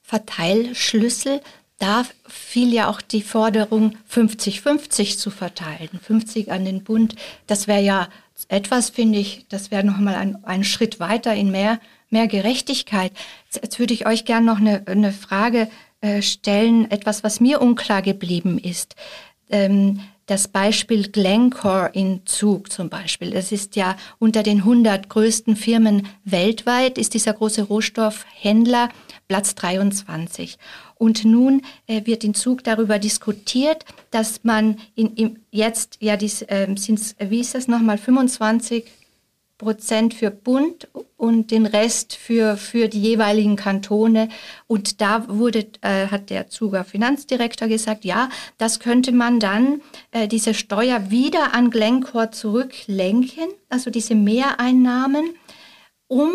Verteilschlüssel 0.04 1.42
da 1.82 2.06
fiel 2.28 2.72
ja 2.72 2.92
auch 2.92 3.02
die 3.02 3.24
Forderung, 3.24 3.98
50-50 4.14 5.18
zu 5.18 5.32
verteilen, 5.32 5.90
50 6.00 6.52
an 6.52 6.64
den 6.64 6.84
Bund. 6.84 7.16
Das 7.48 7.68
wäre 7.68 7.82
ja 7.82 8.08
etwas, 8.50 8.90
finde 8.90 9.20
ich, 9.20 9.46
das 9.50 9.72
wäre 9.72 9.84
nochmal 9.84 10.16
ein, 10.16 10.44
ein 10.44 10.64
Schritt 10.64 11.00
weiter 11.00 11.34
in 11.34 11.52
mehr, 11.52 11.80
mehr 12.10 12.28
Gerechtigkeit. 12.28 13.12
Jetzt, 13.46 13.64
jetzt 13.64 13.80
würde 13.80 13.94
ich 13.94 14.06
euch 14.06 14.26
gerne 14.26 14.46
noch 14.46 14.60
eine, 14.60 14.84
eine 14.88 15.12
Frage 15.12 15.70
äh, 16.02 16.22
stellen, 16.22 16.90
etwas, 16.90 17.24
was 17.24 17.40
mir 17.40 17.62
unklar 17.62 18.02
geblieben 18.02 18.58
ist. 18.58 18.96
Ähm, 19.50 20.00
das 20.32 20.48
Beispiel 20.48 21.10
Glencore 21.10 21.90
in 21.94 22.26
Zug 22.26 22.72
zum 22.72 22.90
Beispiel. 22.90 23.32
Das 23.32 23.52
ist 23.52 23.76
ja 23.76 23.98
unter 24.18 24.44
den 24.44 24.60
100 24.60 25.10
größten 25.10 25.58
Firmen 25.58 26.08
weltweit, 26.24 26.98
ist 26.98 27.14
dieser 27.14 27.34
große 27.34 27.64
Rohstoffhändler 27.64 28.90
Platz 29.28 29.56
23. 29.56 30.58
Und 31.02 31.26
nun 31.26 31.64
äh, 31.88 32.06
wird 32.06 32.24
in 32.24 32.36
Zug 32.36 32.64
darüber 32.64 33.00
diskutiert, 33.00 33.86
dass 34.12 34.44
man 34.44 34.78
in, 34.94 35.16
in 35.16 35.40
jetzt, 35.50 35.98
ja, 36.00 36.16
dies, 36.16 36.44
äh, 36.44 36.68
sind, 36.78 37.16
wie 37.18 37.40
ist 37.40 37.56
das 37.56 37.68
nochmal, 37.68 37.98
25 37.98 38.86
Prozent 39.58 40.14
für 40.14 40.30
Bund 40.30 40.88
und 41.18 41.50
den 41.50 41.66
Rest 41.66 42.14
für, 42.14 42.56
für 42.56 42.88
die 42.88 43.02
jeweiligen 43.02 43.56
Kantone. 43.56 44.30
Und 44.68 45.02
da 45.02 45.28
wurde, 45.28 45.66
äh, 45.82 46.06
hat 46.06 46.30
der 46.30 46.50
Zuger 46.50 46.84
Finanzdirektor 46.84 47.68
gesagt, 47.68 48.06
ja, 48.06 48.30
das 48.60 48.80
könnte 48.80 49.12
man 49.12 49.40
dann, 49.40 49.82
äh, 50.12 50.28
diese 50.28 50.54
Steuer 50.54 51.10
wieder 51.10 51.56
an 51.56 51.72
Glencore 51.72 52.30
zurücklenken, 52.30 53.48
also 53.70 53.90
diese 53.90 54.14
Mehreinnahmen, 54.14 55.34
um 56.08 56.30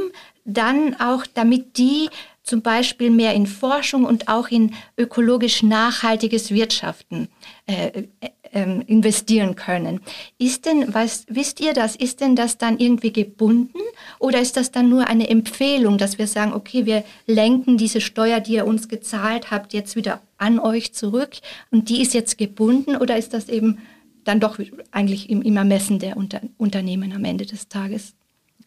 dann 0.45 0.99
auch, 0.99 1.25
damit 1.35 1.79
die 1.79 2.09
zum 2.47 2.63
Beispiel 2.63 3.11
mehr 3.11 3.35
in 3.35 3.47
Forschung 3.47 4.05
und 4.05 4.29
auch 4.29 4.49
in 4.49 4.73
ökologisch 4.97 5.63
nachhaltiges 5.65 6.53
Wirtschaften 6.53 7.29
äh, 7.67 8.05
äh, 8.53 8.81
investieren 8.87 9.57
können. 9.57 10.01
Ist 10.39 10.65
denn, 10.65 10.95
was, 10.95 11.27
wisst 11.29 11.61
ihr 11.61 11.75
das, 11.75 11.97
ist 11.97 12.21
denn 12.21 12.37
das 12.37 12.57
dann 12.57 12.79
irgendwie 12.79 13.13
gebunden 13.13 13.81
oder 14.21 14.41
ist 14.41 14.57
das 14.57 14.71
dann 14.71 14.89
nur 14.89 15.09
eine 15.09 15.29
Empfehlung, 15.29 15.99
dass 15.99 16.19
wir 16.19 16.29
sagen, 16.29 16.53
okay, 16.53 16.87
wir 16.87 17.03
lenken 17.27 17.77
diese 17.79 18.01
Steuer, 18.01 18.39
die 18.39 18.55
ihr 18.55 18.67
uns 18.67 18.89
gezahlt 18.89 19.51
habt, 19.51 19.73
jetzt 19.73 19.97
wieder 19.97 20.23
an 20.39 20.61
euch 20.61 20.95
zurück 20.95 21.37
und 21.73 21.89
die 21.89 22.01
ist 22.01 22.15
jetzt 22.15 22.39
gebunden 22.39 22.97
oder 22.97 23.19
ist 23.19 23.35
das 23.35 23.49
eben 23.49 23.79
dann 24.23 24.39
doch 24.39 24.59
eigentlich 24.93 25.31
im, 25.31 25.57
Ermessen 25.57 25.99
der 25.99 26.17
Unter 26.17 26.41
Unternehmen 26.59 27.13
am 27.13 27.25
Ende 27.25 27.47
des 27.47 27.69
Tages? 27.69 28.15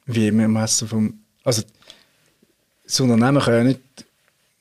Wie 0.05 0.27
im 0.27 0.39
Ermessen 0.39 0.87
vom, 0.87 1.19
also 1.43 1.63
das 2.89 2.99
Unternehmen 2.99 3.39
kann 3.39 3.53
ja 3.53 3.63
nicht, 3.63 3.79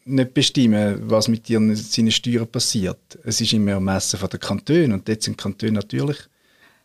nicht 0.05 0.35
bestimmen, 0.35 1.01
was 1.11 1.29
mit 1.29 1.49
ihren, 1.49 1.75
seinen 1.75 2.11
Steuern 2.11 2.47
passiert. 2.47 3.19
Es 3.25 3.41
ist 3.41 3.55
immer 3.55 3.73
Ermessen 3.73 4.19
von 4.19 4.29
den 4.29 4.39
Kantonen 4.39 4.93
und 4.93 5.09
dort 5.09 5.23
sind 5.23 5.41
die 5.41 5.43
Kantone 5.43 5.73
natürlich 5.73 6.19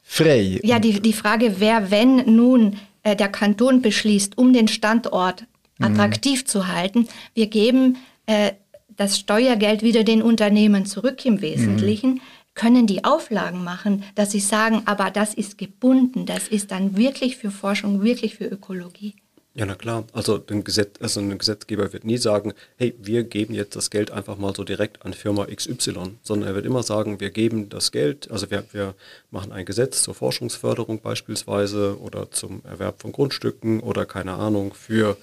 frei. 0.01 0.61
Ja, 0.63 0.79
die, 0.79 1.01
die 1.01 1.13
Frage 1.13 1.59
wäre, 1.59 1.91
wenn 1.91 2.33
nun 2.33 2.77
äh, 3.03 3.15
der 3.17 3.27
Kanton 3.27 3.81
beschließt, 3.81 4.37
um 4.37 4.53
den 4.53 4.69
Standort 4.69 5.45
mhm. 5.79 5.85
attraktiv 5.85 6.43
mhm. 6.43 6.45
zu 6.45 6.67
halten, 6.67 7.07
wir 7.33 7.47
geben 7.47 7.97
äh, 8.25 8.53
das 8.95 9.19
Steuergeld 9.19 9.81
wieder 9.81 10.05
den 10.05 10.21
Unternehmen 10.21 10.85
zurück 10.85 11.25
im 11.25 11.41
Wesentlichen, 11.41 12.15
mhm. 12.15 12.21
können 12.53 12.87
die 12.87 13.03
Auflagen 13.03 13.65
machen, 13.65 14.03
dass 14.15 14.31
sie 14.31 14.39
sagen, 14.39 14.83
aber 14.85 15.11
das 15.11 15.33
ist 15.33 15.57
gebunden, 15.57 16.25
das 16.25 16.47
ist 16.47 16.71
dann 16.71 16.95
wirklich 16.95 17.35
für 17.35 17.51
Forschung, 17.51 18.01
wirklich 18.01 18.35
für 18.35 18.45
Ökologie. 18.45 19.15
Ja, 19.55 19.67
na 19.67 19.75
klar. 19.75 20.05
Also, 20.13 20.43
ein, 20.49 20.63
Gesetz, 20.63 20.99
also 20.99 21.19
ein 21.19 21.37
Gesetzgeber 21.37 21.93
wird 21.93 22.05
nie 22.05 22.17
sagen, 22.17 22.53
hey, 22.77 22.95
wir 22.97 23.23
geben 23.23 23.53
jetzt 23.53 23.75
das 23.75 23.91
Geld 23.91 24.09
einfach 24.09 24.35
mal 24.37 24.55
so 24.55 24.63
direkt 24.63 25.05
an 25.05 25.13
Firma 25.13 25.45
XY, 25.45 26.17
sondern 26.23 26.49
er 26.49 26.55
wird 26.55 26.65
immer 26.65 26.81
sagen, 26.81 27.19
wir 27.19 27.29
geben 27.29 27.69
das 27.69 27.91
Geld, 27.91 28.31
also 28.31 28.49
wir, 28.49 28.63
wir 28.71 28.95
machen 29.29 29.51
ein 29.51 29.65
Gesetz 29.65 30.01
zur 30.01 30.15
Forschungsförderung 30.15 31.01
beispielsweise 31.01 31.99
oder 32.01 32.31
zum 32.31 32.61
Erwerb 32.65 32.99
von 32.99 33.11
Grundstücken 33.11 33.79
oder 33.81 34.07
keine 34.07 34.33
Ahnung 34.33 34.73
für 34.73 35.17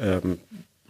ähm, 0.00 0.40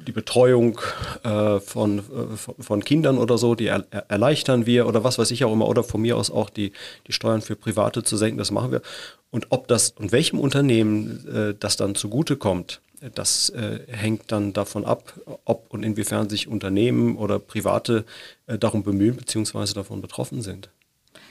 die 0.07 0.13
Betreuung 0.13 0.81
äh, 1.23 1.61
von, 1.61 1.99
äh, 1.99 2.63
von 2.63 2.85
Kindern 2.85 3.19
oder 3.19 3.39
so, 3.39 3.55
die 3.55 3.67
er, 3.67 3.85
erleichtern 4.09 4.67
wir 4.67 4.87
oder 4.87 5.05
was 5.05 5.19
weiß 5.19 5.31
ich 5.31 5.45
auch 5.45 5.53
immer, 5.53 5.69
oder 5.69 5.85
von 5.85 6.01
mir 6.01 6.17
aus 6.17 6.31
auch 6.31 6.51
die, 6.51 6.73
die 7.07 7.13
Steuern 7.13 7.43
für 7.43 7.57
Private 7.57 8.03
zu 8.03 8.17
senken, 8.17 8.39
das 8.39 8.51
machen 8.51 8.73
wir. 8.73 8.83
Und 9.31 9.47
ob 9.51 9.69
das 9.69 9.91
und 9.91 10.13
welchem 10.13 10.39
Unternehmen 10.39 11.27
äh, 11.29 11.55
das 11.59 11.77
dann 11.77 11.95
zugutekommt, 11.95 12.81
das 13.15 13.49
äh, 13.51 13.81
hängt 13.89 14.31
dann 14.31 14.53
davon 14.53 14.85
ab, 14.85 15.15
ob 15.45 15.73
und 15.73 15.85
inwiefern 15.85 16.29
sich 16.29 16.49
Unternehmen 16.49 17.17
oder 17.17 17.39
Private 17.39 18.05
äh, 18.47 18.59
darum 18.59 18.83
bemühen 18.83 19.17
bzw. 19.17 19.73
davon 19.73 20.03
betroffen 20.03 20.43
sind. 20.43 20.69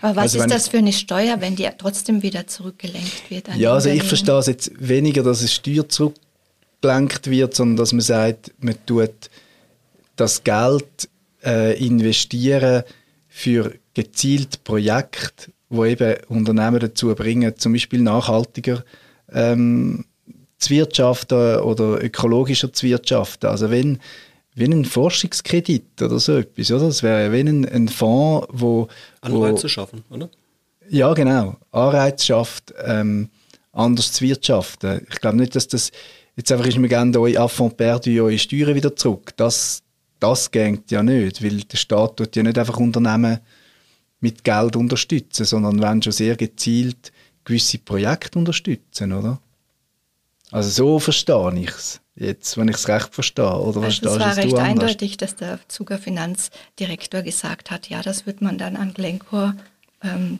Aber 0.02 0.16
was 0.16 0.34
also 0.36 0.40
ist 0.40 0.52
das 0.52 0.68
für 0.70 0.78
eine 0.78 0.94
Steuer, 0.94 1.42
wenn 1.42 1.56
die 1.56 1.68
trotzdem 1.78 2.24
wieder 2.24 2.48
zurückgelenkt 2.48 3.30
wird? 3.30 3.50
ja, 3.56 3.74
also 3.74 3.90
ich 3.90 4.04
verstehe 4.04 4.38
es 4.38 4.48
jetzt 4.48 4.72
weniger, 4.80 5.24
dass 5.24 5.42
es 5.42 5.54
Steuer 5.54 5.88
zurückgelenkt 6.82 7.30
wird, 7.30 7.56
sondern 7.56 7.78
dass 7.78 7.94
man 7.94 8.02
sagt, 8.02 8.52
man 8.60 8.76
tut 8.86 9.30
das 10.16 10.44
Geld 10.44 11.10
äh, 11.44 11.78
investieren 11.84 12.84
für 13.28 13.76
gezielt 13.94 14.64
Projekte, 14.64 15.52
wo 15.70 15.86
eben 15.86 16.16
Unternehmen 16.28 16.80
dazu 16.80 17.14
bringen, 17.16 17.58
zum 17.58 17.74
Beispiel 17.74 18.02
nachhaltiger 18.02 18.84
ähm, 19.32 20.06
zu 20.58 20.72
wirtschaften 20.72 21.60
oder 21.60 22.04
ökologischer 22.04 22.74
zu 22.74 22.88
wirtschaften. 22.88 23.48
Also 23.48 23.70
wenn, 23.70 24.00
wenn 24.56 24.74
ein 24.74 24.86
Forschungskredit 24.86 26.02
oder 26.02 26.20
so 26.20 26.38
etwas, 26.38 26.72
oder? 26.72 26.88
Das 26.88 27.04
wäre 27.04 27.32
wenn 27.32 27.48
ein, 27.48 27.66
ein 27.66 27.88
Fonds, 27.88 28.48
wo... 28.52 28.88
Anreize 29.22 29.64
wo, 29.64 29.68
schaffen, 29.68 30.04
oder? 30.10 30.30
Ja, 30.90 31.14
genau. 31.14 31.56
Anreize 31.72 32.26
schafft, 32.26 32.74
ähm, 32.84 33.30
anders 33.72 34.12
zu 34.12 34.26
wirtschaften. 34.26 35.06
Ich 35.10 35.22
glaube 35.22 35.38
nicht, 35.38 35.56
dass 35.56 35.68
das 35.68 35.92
jetzt 36.40 36.52
einfach 36.52 36.66
ist, 36.66 36.82
wir 36.82 36.88
geben 36.88 37.16
euch 37.18 37.40
Affront 37.40 37.76
perdu 37.76 38.10
eure 38.24 38.40
Steuern 38.40 38.74
wieder 38.74 38.96
zurück. 38.96 39.34
Das, 39.36 39.84
das 40.20 40.50
geht 40.50 40.90
ja 40.90 41.04
nicht, 41.04 41.44
weil 41.44 41.62
der 41.62 41.78
Staat 41.78 42.18
tut 42.18 42.36
ja 42.36 42.44
nicht 42.44 42.58
einfach 42.58 42.78
Unternehmen 42.78 43.40
mit 44.22 44.44
Geld 44.44 44.76
unterstützen, 44.76 45.46
sondern 45.46 45.82
wenn 45.82 46.02
schon 46.02 46.14
sehr 46.14 46.36
gezielt 46.36 47.12
gewisse 47.44 47.78
Projekte 47.78 48.40
unterstützen, 48.40 49.14
oder? 49.14 49.40
Also 50.52 50.70
so 50.70 51.00
verstehe 51.00 51.54
ich 51.60 51.70
es 51.70 52.02
jetzt, 52.16 52.58
wenn 52.58 52.70
ich 52.70 52.76
es 52.76 52.88
recht 52.88 53.14
verstehe. 53.14 53.60
Oder 53.60 53.82
also 53.82 54.10
es 54.10 54.20
war 54.20 54.38
recht 54.38 54.58
eindeutig, 54.58 55.18
dass 55.18 55.36
der 55.36 55.60
Zuger 55.68 55.98
Finanzdirektor 55.98 57.22
gesagt 57.22 57.70
hat, 57.70 57.90
ja, 57.90 58.02
das 58.02 58.26
wird 58.26 58.42
man 58.42 58.58
dann 58.58 58.76
an 58.76 58.94
Glencore, 58.94 59.56
ähm, 60.04 60.40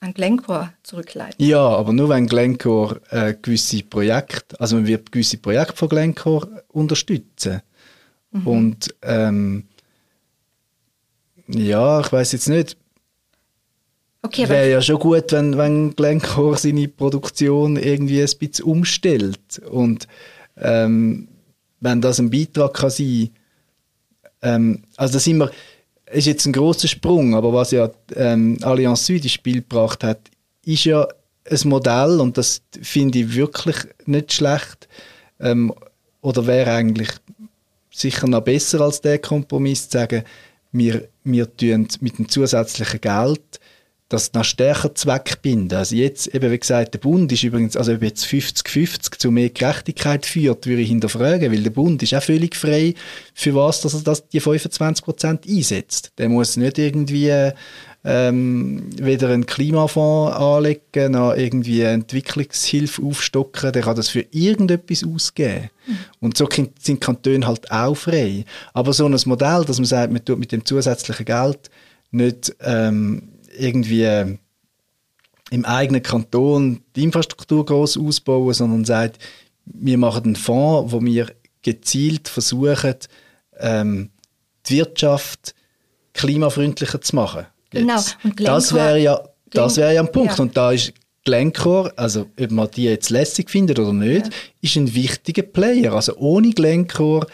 an 0.00 0.14
Glencore 0.14 0.72
zurückleiten. 0.82 1.44
Ja, 1.44 1.60
aber 1.60 1.92
nur 1.92 2.08
wenn 2.08 2.26
Glencore 2.26 3.00
äh, 3.10 3.34
gewisse 3.40 3.82
Projekte, 3.82 4.58
also 4.60 4.76
man 4.76 4.86
wird 4.86 5.10
gewisse 5.10 5.38
Projekte 5.38 5.76
von 5.76 5.88
Glencore 5.88 6.64
unterstützen. 6.68 7.62
Mhm. 8.30 8.46
Und 8.46 8.94
ähm, 9.02 9.64
ja, 11.48 12.00
ich 12.00 12.12
weiß 12.12 12.32
jetzt 12.32 12.48
nicht, 12.48 12.76
Okay, 14.22 14.48
Wäre 14.48 14.68
ja 14.68 14.82
schon 14.82 14.98
gut, 14.98 15.30
wenn, 15.30 15.56
wenn 15.56 15.94
Glencore 15.94 16.56
seine 16.58 16.88
Produktion 16.88 17.76
irgendwie 17.76 18.20
ein 18.20 18.38
bisschen 18.40 18.64
umstellt. 18.64 19.60
Und 19.70 20.08
ähm, 20.56 21.28
wenn 21.78 22.00
das 22.00 22.18
ein 22.18 22.30
Beitrag 22.30 22.74
kann 22.74 22.90
sein 22.90 23.30
ähm, 24.42 24.82
also 24.96 25.14
das 25.14 25.26
immer, 25.26 25.50
ist 26.10 26.26
jetzt 26.26 26.46
ein 26.46 26.52
großer 26.52 26.88
Sprung, 26.88 27.34
aber 27.34 27.52
was 27.52 27.70
ja 27.72 27.90
ähm, 28.14 28.58
Allianz 28.62 29.06
Süd 29.06 29.24
ins 29.24 29.32
Spiel 29.32 29.56
gebracht 29.56 30.04
hat, 30.04 30.30
ist 30.64 30.84
ja 30.84 31.06
ein 31.50 31.68
Modell 31.68 32.20
und 32.20 32.38
das 32.38 32.62
finde 32.80 33.20
ich 33.20 33.34
wirklich 33.34 33.76
nicht 34.06 34.32
schlecht. 34.32 34.88
Ähm, 35.40 35.72
oder 36.20 36.46
wäre 36.46 36.72
eigentlich 36.72 37.10
sicher 37.90 38.26
noch 38.26 38.42
besser 38.42 38.80
als 38.80 39.00
der 39.00 39.18
Kompromiss 39.18 39.88
zu 39.88 39.98
sagen, 39.98 40.24
wir, 40.72 41.08
wir 41.24 41.56
tun 41.56 41.88
mit 42.00 42.18
dem 42.18 42.28
zusätzlichen 42.28 43.00
Geld 43.00 43.60
das 44.08 44.32
noch 44.34 44.44
stärker 44.44 44.94
zweckbinden. 44.94 45.76
Also 45.76 45.96
jetzt, 45.96 46.32
eben 46.32 46.52
wie 46.52 46.58
gesagt, 46.58 46.94
der 46.94 47.00
Bund 47.00 47.32
ist 47.32 47.42
übrigens, 47.42 47.76
also 47.76 47.92
ob 47.92 48.02
jetzt 48.02 48.24
50-50 48.24 49.18
zu 49.18 49.30
mehr 49.32 49.50
Gerechtigkeit 49.50 50.24
führt, 50.24 50.66
würde 50.66 50.82
ich 50.82 50.88
hinterfragen, 50.88 51.52
weil 51.52 51.62
der 51.62 51.70
Bund 51.70 52.02
ist 52.02 52.14
auch 52.14 52.22
völlig 52.22 52.54
frei, 52.54 52.94
für 53.34 53.54
was 53.54 53.80
dass 53.80 53.94
er 53.94 54.02
das, 54.02 54.28
die 54.28 54.40
25% 54.40 55.48
einsetzt. 55.48 56.12
Der 56.18 56.28
muss 56.28 56.56
nicht 56.56 56.78
irgendwie 56.78 57.52
ähm, 58.04 58.88
weder 58.96 59.30
einen 59.30 59.46
Klimafonds 59.46 60.36
anlegen, 60.36 61.10
noch 61.10 61.34
irgendwie 61.34 61.80
Entwicklungshilfe 61.80 63.02
aufstocken, 63.02 63.72
der 63.72 63.82
kann 63.82 63.96
das 63.96 64.08
für 64.08 64.24
irgendetwas 64.30 65.02
ausgeben. 65.02 65.70
Mhm. 65.84 65.98
Und 66.20 66.36
so 66.36 66.48
sind 66.78 67.00
Kantone 67.00 67.44
halt 67.44 67.68
auch 67.72 67.96
frei. 67.96 68.44
Aber 68.72 68.92
so 68.92 69.06
ein 69.06 69.18
Modell, 69.26 69.64
dass 69.64 69.78
man 69.78 69.86
sagt, 69.86 70.12
man 70.12 70.24
tut 70.24 70.38
mit 70.38 70.52
dem 70.52 70.64
zusätzlichen 70.64 71.26
Geld 71.26 71.70
nicht 72.12 72.54
ähm, 72.60 73.32
irgendwie 73.58 74.02
äh, 74.02 74.36
im 75.50 75.64
eigenen 75.64 76.02
Kanton 76.02 76.82
die 76.94 77.04
Infrastruktur 77.04 77.64
groß 77.64 77.98
ausbauen, 77.98 78.52
sondern 78.52 78.84
sagt, 78.84 79.18
wir 79.64 79.98
machen 79.98 80.24
einen 80.24 80.36
Fonds, 80.36 80.92
wo 80.92 81.02
wir 81.02 81.32
gezielt 81.62 82.28
versuchen, 82.28 82.94
ähm, 83.58 84.10
die 84.66 84.78
Wirtschaft 84.78 85.54
klimafreundlicher 86.14 87.00
zu 87.00 87.16
machen. 87.16 87.46
Genau. 87.70 88.00
Das 88.36 88.74
wäre 88.74 88.98
ja, 88.98 89.20
das 89.50 89.76
wäre 89.76 89.94
ja 89.94 90.00
ein 90.00 90.12
Punkt. 90.12 90.38
Ja. 90.38 90.42
Und 90.42 90.56
da 90.56 90.72
ist 90.72 90.92
Glencore, 91.24 91.92
also 91.96 92.26
ob 92.40 92.50
man 92.50 92.70
die 92.70 92.84
jetzt 92.84 93.10
lässig 93.10 93.50
findet 93.50 93.78
oder 93.78 93.92
nicht, 93.92 94.26
ja. 94.26 94.32
ist 94.62 94.76
ein 94.76 94.94
wichtiger 94.94 95.42
Player. 95.42 95.92
Also 95.92 96.16
ohne 96.16 96.50
Glencore 96.50 97.26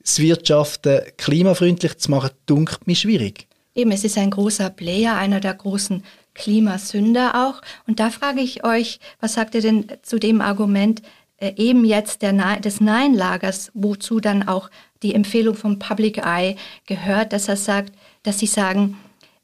das 0.00 0.18
Wirtschaften 0.18 1.00
klimafreundlich 1.16 1.96
zu 1.98 2.10
machen, 2.10 2.30
dunkelt 2.46 2.86
mir 2.86 2.96
schwierig. 2.96 3.46
Eben, 3.74 3.90
es 3.92 4.04
ist 4.04 4.18
ein 4.18 4.30
großer 4.30 4.70
Player, 4.70 5.16
einer 5.16 5.40
der 5.40 5.54
großen 5.54 6.04
Klimasünder 6.34 7.46
auch. 7.46 7.60
Und 7.86 8.00
da 8.00 8.10
frage 8.10 8.40
ich 8.40 8.64
euch, 8.64 9.00
was 9.20 9.34
sagt 9.34 9.54
ihr 9.54 9.62
denn 9.62 9.86
zu 10.02 10.18
dem 10.18 10.40
Argument, 10.40 11.02
äh, 11.38 11.52
eben 11.56 11.84
jetzt 11.84 12.22
Nein, 12.22 12.62
des 12.62 12.80
Nein-Lagers, 12.80 13.70
wozu 13.74 14.20
dann 14.20 14.46
auch 14.46 14.70
die 15.02 15.14
Empfehlung 15.14 15.54
vom 15.54 15.78
Public 15.78 16.18
Eye 16.18 16.56
gehört, 16.86 17.32
dass 17.32 17.48
er 17.48 17.56
sagt, 17.56 17.92
dass 18.22 18.38
sie 18.38 18.46
sagen, 18.46 18.96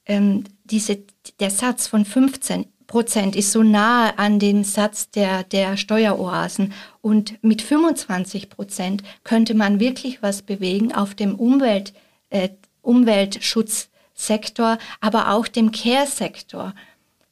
ähm, 0.06 0.44
diese, 0.64 0.98
der 1.40 1.50
Satz 1.50 1.86
von 1.86 2.04
15 2.04 2.66
Prozent 2.86 3.36
ist 3.36 3.52
so 3.52 3.62
nahe 3.62 4.18
an 4.18 4.38
dem 4.38 4.64
Satz 4.64 5.10
der, 5.10 5.44
der 5.44 5.76
Steueroasen. 5.76 6.72
Und 7.02 7.42
mit 7.42 7.62
25 7.62 8.50
Prozent 8.50 9.02
könnte 9.22 9.54
man 9.54 9.78
wirklich 9.78 10.22
was 10.22 10.42
bewegen 10.42 10.92
auf 10.92 11.14
dem 11.14 11.36
Umwelt, 11.36 11.92
äh, 12.30 12.48
Umweltschutz 12.82 13.89
Sektor, 14.26 14.78
aber 15.00 15.32
auch 15.32 15.48
dem 15.48 15.72
Care-Sektor. 15.72 16.74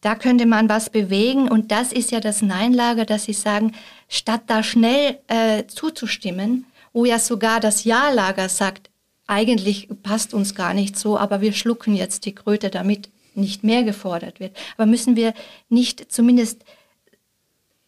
Da 0.00 0.14
könnte 0.14 0.46
man 0.46 0.68
was 0.68 0.90
bewegen 0.90 1.48
und 1.48 1.72
das 1.72 1.92
ist 1.92 2.10
ja 2.12 2.20
das 2.20 2.40
Nein-Lager, 2.42 3.04
dass 3.04 3.24
sie 3.24 3.32
sagen, 3.32 3.72
statt 4.08 4.42
da 4.46 4.62
schnell 4.62 5.18
äh, 5.26 5.64
zuzustimmen, 5.66 6.66
wo 6.92 7.04
ja 7.04 7.18
sogar 7.18 7.60
das 7.60 7.84
Ja-Lager 7.84 8.48
sagt, 8.48 8.90
eigentlich 9.26 9.88
passt 10.02 10.34
uns 10.34 10.54
gar 10.54 10.72
nicht 10.72 10.98
so, 10.98 11.18
aber 11.18 11.40
wir 11.40 11.52
schlucken 11.52 11.94
jetzt 11.94 12.24
die 12.24 12.34
Kröte, 12.34 12.70
damit 12.70 13.10
nicht 13.34 13.64
mehr 13.64 13.84
gefordert 13.84 14.40
wird. 14.40 14.56
Aber 14.76 14.86
müssen 14.86 15.16
wir 15.16 15.34
nicht 15.68 16.10
zumindest 16.12 16.64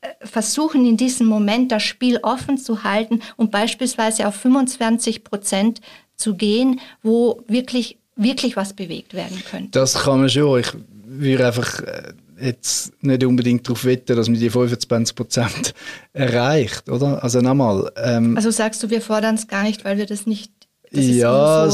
äh, 0.00 0.08
versuchen, 0.26 0.86
in 0.86 0.96
diesem 0.96 1.26
Moment 1.26 1.72
das 1.72 1.82
Spiel 1.82 2.18
offen 2.22 2.58
zu 2.58 2.84
halten 2.84 3.20
und 3.36 3.50
beispielsweise 3.50 4.26
auf 4.26 4.34
25 4.34 5.24
Prozent 5.24 5.80
zu 6.16 6.34
gehen, 6.34 6.80
wo 7.02 7.42
wirklich 7.46 7.98
wirklich 8.20 8.56
was 8.56 8.72
bewegt 8.72 9.14
werden 9.14 9.42
könnte. 9.50 9.70
Das 9.72 9.94
kann 9.94 10.20
man 10.20 10.28
schon. 10.28 10.60
Ich 10.60 10.72
würde 11.04 11.46
einfach 11.46 11.80
äh, 11.80 12.12
jetzt 12.40 12.92
nicht 13.02 13.24
unbedingt 13.24 13.66
darauf 13.66 13.84
wetten, 13.84 14.16
dass 14.16 14.28
man 14.28 14.38
die 14.38 14.50
25 14.50 15.14
Prozent 15.14 15.74
erreicht, 16.12 16.88
oder? 16.88 17.22
Also 17.22 17.40
nochmal. 17.40 17.90
Ähm, 17.96 18.36
also 18.36 18.50
sagst 18.50 18.82
du, 18.82 18.90
wir 18.90 19.00
fordern 19.00 19.34
es 19.34 19.48
gar 19.48 19.62
nicht, 19.62 19.84
weil 19.84 19.98
wir 19.98 20.06
das 20.06 20.26
nicht. 20.26 20.52
Das 20.92 21.06
ja, 21.06 21.68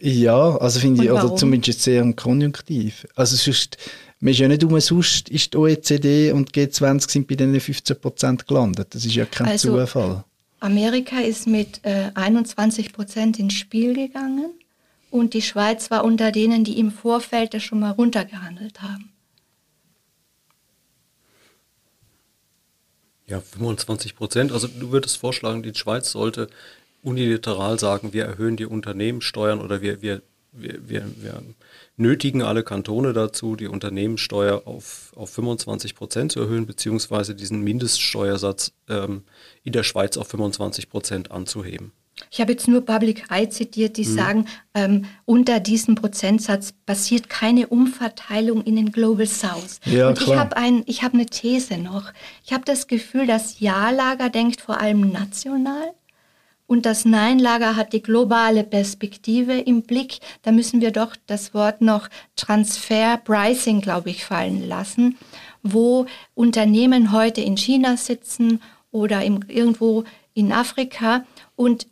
ja, 0.00 0.56
also 0.58 0.78
finde 0.78 1.02
ich, 1.02 1.10
oder 1.10 1.34
zumindest 1.34 1.82
sehr 1.82 2.00
im 2.00 2.14
Konjunktiv. 2.14 3.04
Also 3.16 3.34
sonst, 3.34 3.76
man 4.20 4.30
ist 4.30 4.38
ja 4.38 4.46
nicht 4.46 4.62
umsonst, 4.62 5.28
ist 5.30 5.52
die 5.52 5.56
OECD 5.58 6.30
und 6.30 6.52
G20 6.52 7.10
sind 7.10 7.26
bei 7.26 7.34
diesen 7.34 7.58
15 7.58 8.00
Prozent 8.00 8.46
gelandet. 8.46 8.94
Das 8.94 9.04
ist 9.04 9.16
ja 9.16 9.24
kein 9.24 9.48
also, 9.48 9.76
Zufall. 9.76 10.22
Amerika 10.60 11.18
ist 11.18 11.48
mit 11.48 11.80
äh, 11.82 12.12
21 12.14 12.92
Prozent 12.92 13.40
ins 13.40 13.54
Spiel 13.54 13.94
gegangen 13.94 14.52
und 15.12 15.34
die 15.34 15.42
Schweiz 15.42 15.90
war 15.90 16.04
unter 16.04 16.32
denen, 16.32 16.64
die 16.64 16.78
im 16.78 16.90
Vorfeld 16.90 17.52
das 17.52 17.62
schon 17.62 17.80
mal 17.80 17.90
runtergehandelt 17.90 18.80
haben. 18.80 19.12
Ja, 23.26 23.40
25 23.40 24.16
Prozent. 24.16 24.52
Also 24.52 24.68
du 24.68 24.90
würdest 24.90 25.18
vorschlagen, 25.18 25.62
die 25.62 25.74
Schweiz 25.74 26.10
sollte 26.10 26.48
unilateral 27.02 27.78
sagen, 27.78 28.12
wir 28.14 28.24
erhöhen 28.24 28.56
die 28.56 28.64
Unternehmenssteuern 28.64 29.60
oder 29.60 29.82
wir, 29.82 30.00
wir, 30.00 30.22
wir, 30.50 30.88
wir, 30.88 31.04
wir 31.18 31.42
nötigen 31.96 32.42
alle 32.42 32.62
Kantone 32.62 33.12
dazu, 33.12 33.54
die 33.54 33.68
Unternehmenssteuer 33.68 34.62
auf, 34.66 35.12
auf 35.14 35.30
25 35.30 35.94
Prozent 35.94 36.32
zu 36.32 36.40
erhöhen, 36.40 36.66
beziehungsweise 36.66 37.34
diesen 37.34 37.60
Mindeststeuersatz 37.60 38.72
ähm, 38.88 39.24
in 39.62 39.72
der 39.72 39.82
Schweiz 39.82 40.16
auf 40.16 40.28
25 40.28 40.88
Prozent 40.88 41.30
anzuheben. 41.30 41.92
Ich 42.30 42.40
habe 42.40 42.52
jetzt 42.52 42.68
nur 42.68 42.84
Public 42.84 43.24
Eye 43.30 43.48
zitiert, 43.48 43.96
die 43.96 44.04
mhm. 44.04 44.14
sagen, 44.14 44.46
ähm, 44.74 45.04
unter 45.24 45.60
diesem 45.60 45.94
Prozentsatz 45.94 46.72
passiert 46.86 47.28
keine 47.28 47.66
Umverteilung 47.66 48.62
in 48.64 48.76
den 48.76 48.92
Global 48.92 49.26
South. 49.26 49.80
Ja, 49.84 50.08
und 50.08 50.20
ich 50.20 50.34
habe 50.34 50.56
ein, 50.56 50.82
ich 50.86 51.02
habe 51.02 51.14
eine 51.14 51.26
These 51.26 51.78
noch. 51.78 52.12
Ich 52.44 52.52
habe 52.52 52.64
das 52.64 52.86
Gefühl, 52.86 53.26
das 53.26 53.60
Ja-Lager 53.60 54.30
denkt 54.30 54.60
vor 54.60 54.80
allem 54.80 55.10
national 55.10 55.92
und 56.72 56.86
das 56.86 57.04
Nein-Lager 57.04 57.76
hat 57.76 57.92
die 57.92 58.00
globale 58.00 58.64
Perspektive 58.64 59.58
im 59.58 59.82
Blick. 59.82 60.20
Da 60.40 60.52
müssen 60.52 60.80
wir 60.80 60.90
doch 60.90 61.16
das 61.26 61.52
Wort 61.52 61.82
noch 61.82 62.08
Transfer 62.34 63.18
Pricing, 63.18 63.82
glaube 63.82 64.08
ich, 64.08 64.24
fallen 64.24 64.66
lassen, 64.66 65.18
wo 65.62 66.06
Unternehmen 66.32 67.12
heute 67.12 67.42
in 67.42 67.58
China 67.58 67.98
sitzen 67.98 68.62
oder 68.90 69.22
im, 69.22 69.40
irgendwo 69.48 70.04
in 70.32 70.50
Afrika 70.50 71.26
und 71.56 71.88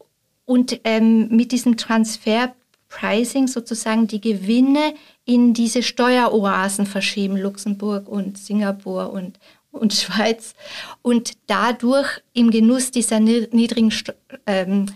und 0.50 0.80
ähm, 0.82 1.28
mit 1.28 1.52
diesem 1.52 1.76
Transfer-Pricing 1.76 3.46
sozusagen 3.46 4.08
die 4.08 4.20
Gewinne 4.20 4.94
in 5.24 5.54
diese 5.54 5.80
Steueroasen 5.80 6.86
verschieben, 6.86 7.36
Luxemburg 7.36 8.08
und 8.08 8.36
Singapur 8.36 9.12
und, 9.12 9.38
und 9.70 9.92
Schweiz, 9.94 10.56
und 11.02 11.34
dadurch 11.46 12.20
im 12.32 12.50
Genuss 12.50 12.90
dieser 12.90 13.20
niedrigen 13.20 13.94
ähm, 14.44 14.86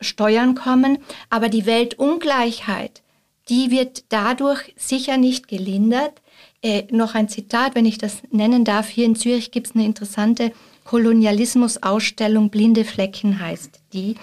Steuern 0.00 0.54
kommen. 0.54 0.98
Aber 1.28 1.48
die 1.48 1.66
Weltungleichheit, 1.66 3.02
die 3.48 3.72
wird 3.72 4.04
dadurch 4.10 4.72
sicher 4.76 5.16
nicht 5.16 5.48
gelindert. 5.48 6.22
Äh, 6.62 6.84
noch 6.92 7.16
ein 7.16 7.28
Zitat, 7.28 7.74
wenn 7.74 7.84
ich 7.84 7.98
das 7.98 8.18
nennen 8.30 8.64
darf. 8.64 8.88
Hier 8.88 9.06
in 9.06 9.16
Zürich 9.16 9.50
gibt 9.50 9.66
es 9.66 9.74
eine 9.74 9.86
interessante 9.86 10.52
Kolonialismus-Ausstellung, 10.84 12.50
Blinde 12.50 12.84
Flecken 12.84 13.40
heißt 13.40 13.80
die. 13.92 14.14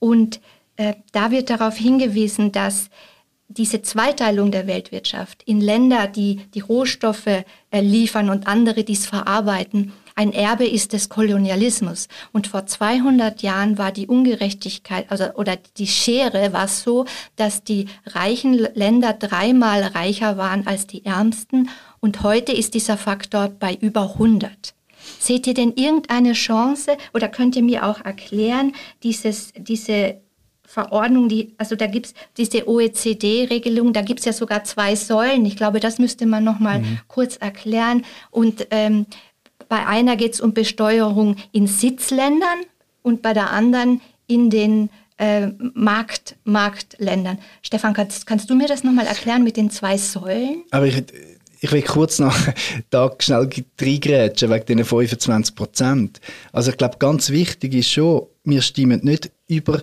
Und 0.00 0.40
äh, 0.76 0.94
da 1.12 1.30
wird 1.30 1.50
darauf 1.50 1.76
hingewiesen, 1.76 2.50
dass 2.50 2.90
diese 3.46 3.82
Zweiteilung 3.82 4.52
der 4.52 4.66
Weltwirtschaft 4.66 5.42
in 5.42 5.60
Länder, 5.60 6.06
die 6.06 6.36
die 6.54 6.60
Rohstoffe 6.60 7.26
äh, 7.26 7.44
liefern 7.80 8.30
und 8.30 8.46
andere 8.46 8.84
dies 8.84 9.06
verarbeiten, 9.06 9.92
ein 10.14 10.32
Erbe 10.32 10.66
ist 10.66 10.92
des 10.92 11.08
Kolonialismus. 11.08 12.08
Und 12.32 12.46
vor 12.46 12.66
200 12.66 13.42
Jahren 13.42 13.78
war 13.78 13.90
die 13.90 14.06
Ungerechtigkeit 14.06 15.10
also, 15.10 15.32
oder 15.34 15.56
die 15.78 15.86
Schere 15.86 16.52
war 16.52 16.68
so, 16.68 17.06
dass 17.36 17.64
die 17.64 17.86
reichen 18.06 18.54
Länder 18.74 19.14
dreimal 19.14 19.82
reicher 19.82 20.36
waren 20.36 20.66
als 20.66 20.86
die 20.86 21.04
ärmsten. 21.04 21.70
Und 22.00 22.22
heute 22.22 22.52
ist 22.52 22.74
dieser 22.74 22.96
Faktor 22.96 23.48
bei 23.48 23.74
über 23.74 24.12
100. 24.12 24.74
Seht 25.20 25.46
ihr 25.46 25.52
denn 25.52 25.74
irgendeine 25.74 26.32
Chance 26.32 26.96
oder 27.12 27.28
könnt 27.28 27.54
ihr 27.54 27.62
mir 27.62 27.84
auch 27.84 28.02
erklären, 28.02 28.72
dieses, 29.02 29.52
diese 29.54 30.16
Verordnung, 30.64 31.28
die, 31.28 31.52
also 31.58 31.76
da 31.76 31.86
gibt 31.86 32.06
es 32.06 32.14
diese 32.38 32.66
OECD-Regelung, 32.66 33.92
da 33.92 34.00
gibt 34.00 34.20
es 34.20 34.24
ja 34.24 34.32
sogar 34.32 34.64
zwei 34.64 34.96
Säulen. 34.96 35.44
Ich 35.44 35.56
glaube, 35.56 35.78
das 35.78 35.98
müsste 35.98 36.24
man 36.24 36.42
nochmal 36.42 36.78
mhm. 36.80 37.00
kurz 37.06 37.36
erklären. 37.36 38.06
Und 38.30 38.66
ähm, 38.70 39.04
bei 39.68 39.86
einer 39.86 40.16
geht 40.16 40.34
es 40.34 40.40
um 40.40 40.54
Besteuerung 40.54 41.36
in 41.52 41.66
Sitzländern 41.66 42.60
und 43.02 43.20
bei 43.20 43.34
der 43.34 43.50
anderen 43.50 44.00
in 44.26 44.48
den 44.48 44.88
äh, 45.18 45.48
Markt, 45.74 46.36
Marktländern. 46.44 47.38
Stefan, 47.60 47.92
kannst, 47.92 48.26
kannst 48.26 48.48
du 48.48 48.54
mir 48.54 48.68
das 48.68 48.84
nochmal 48.84 49.06
erklären 49.06 49.44
mit 49.44 49.58
den 49.58 49.70
zwei 49.70 49.98
Säulen? 49.98 50.62
Aber 50.70 50.86
ich, 50.86 51.04
ich 51.60 51.72
will 51.72 51.82
kurz 51.82 52.18
noch 52.18 52.36
da 52.90 53.14
schnell 53.18 53.48
reingrätschen 53.80 54.50
wegen 54.50 54.66
diesen 54.66 54.84
25 54.84 55.54
Prozent. 55.54 56.20
Also 56.52 56.70
ich 56.70 56.76
glaube, 56.76 56.96
ganz 56.98 57.30
wichtig 57.30 57.74
ist 57.74 57.90
schon, 57.90 58.26
wir 58.44 58.62
stimmen 58.62 59.00
nicht 59.02 59.30
über 59.46 59.82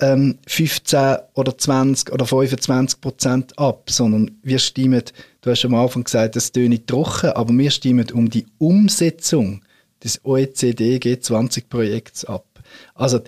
ähm, 0.00 0.38
15 0.46 1.16
oder 1.34 1.56
20 1.56 2.12
oder 2.12 2.26
25 2.26 3.00
Prozent 3.00 3.58
ab, 3.58 3.88
sondern 3.88 4.38
wir 4.42 4.58
stimmen, 4.58 5.02
du 5.40 5.50
hast 5.50 5.64
am 5.64 5.74
Anfang 5.74 6.04
gesagt, 6.04 6.36
das 6.36 6.52
tönt 6.52 6.86
trocken, 6.86 7.30
aber 7.30 7.56
wir 7.56 7.70
stimmen 7.70 8.10
um 8.12 8.28
die 8.28 8.46
Umsetzung 8.58 9.62
des 10.02 10.24
OECD 10.24 10.96
G20-Projekts 10.96 12.24
ab. 12.24 12.46
Also 12.94 13.20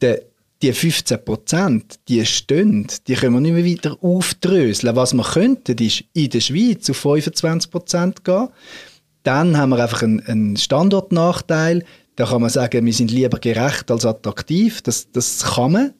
der, 0.00 0.22
die 0.62 0.72
15 0.72 1.24
Prozent, 1.24 2.00
die 2.08 2.24
stehen, 2.26 2.86
die 3.06 3.14
können 3.14 3.34
wir 3.34 3.40
nicht 3.40 3.54
mehr 3.54 3.64
weiter 3.64 3.96
aufdröseln. 4.02 4.94
Was 4.94 5.14
wir 5.14 5.24
könnten, 5.24 5.78
ist 5.78 6.04
in 6.12 6.30
der 6.30 6.40
Schweiz 6.40 6.90
auf 6.90 6.98
25 6.98 7.70
Prozent 7.70 8.24
gehen. 8.24 8.48
Dann 9.22 9.56
haben 9.56 9.70
wir 9.70 9.82
einfach 9.82 10.02
einen, 10.02 10.20
einen 10.26 10.56
Standortnachteil. 10.56 11.84
Da 12.16 12.26
kann 12.26 12.42
man 12.42 12.50
sagen, 12.50 12.84
wir 12.84 12.92
sind 12.92 13.10
lieber 13.10 13.38
gerecht 13.38 13.90
als 13.90 14.04
attraktiv. 14.04 14.82
Das, 14.82 15.10
das 15.10 15.42
kann 15.42 15.72
man. 15.72 15.94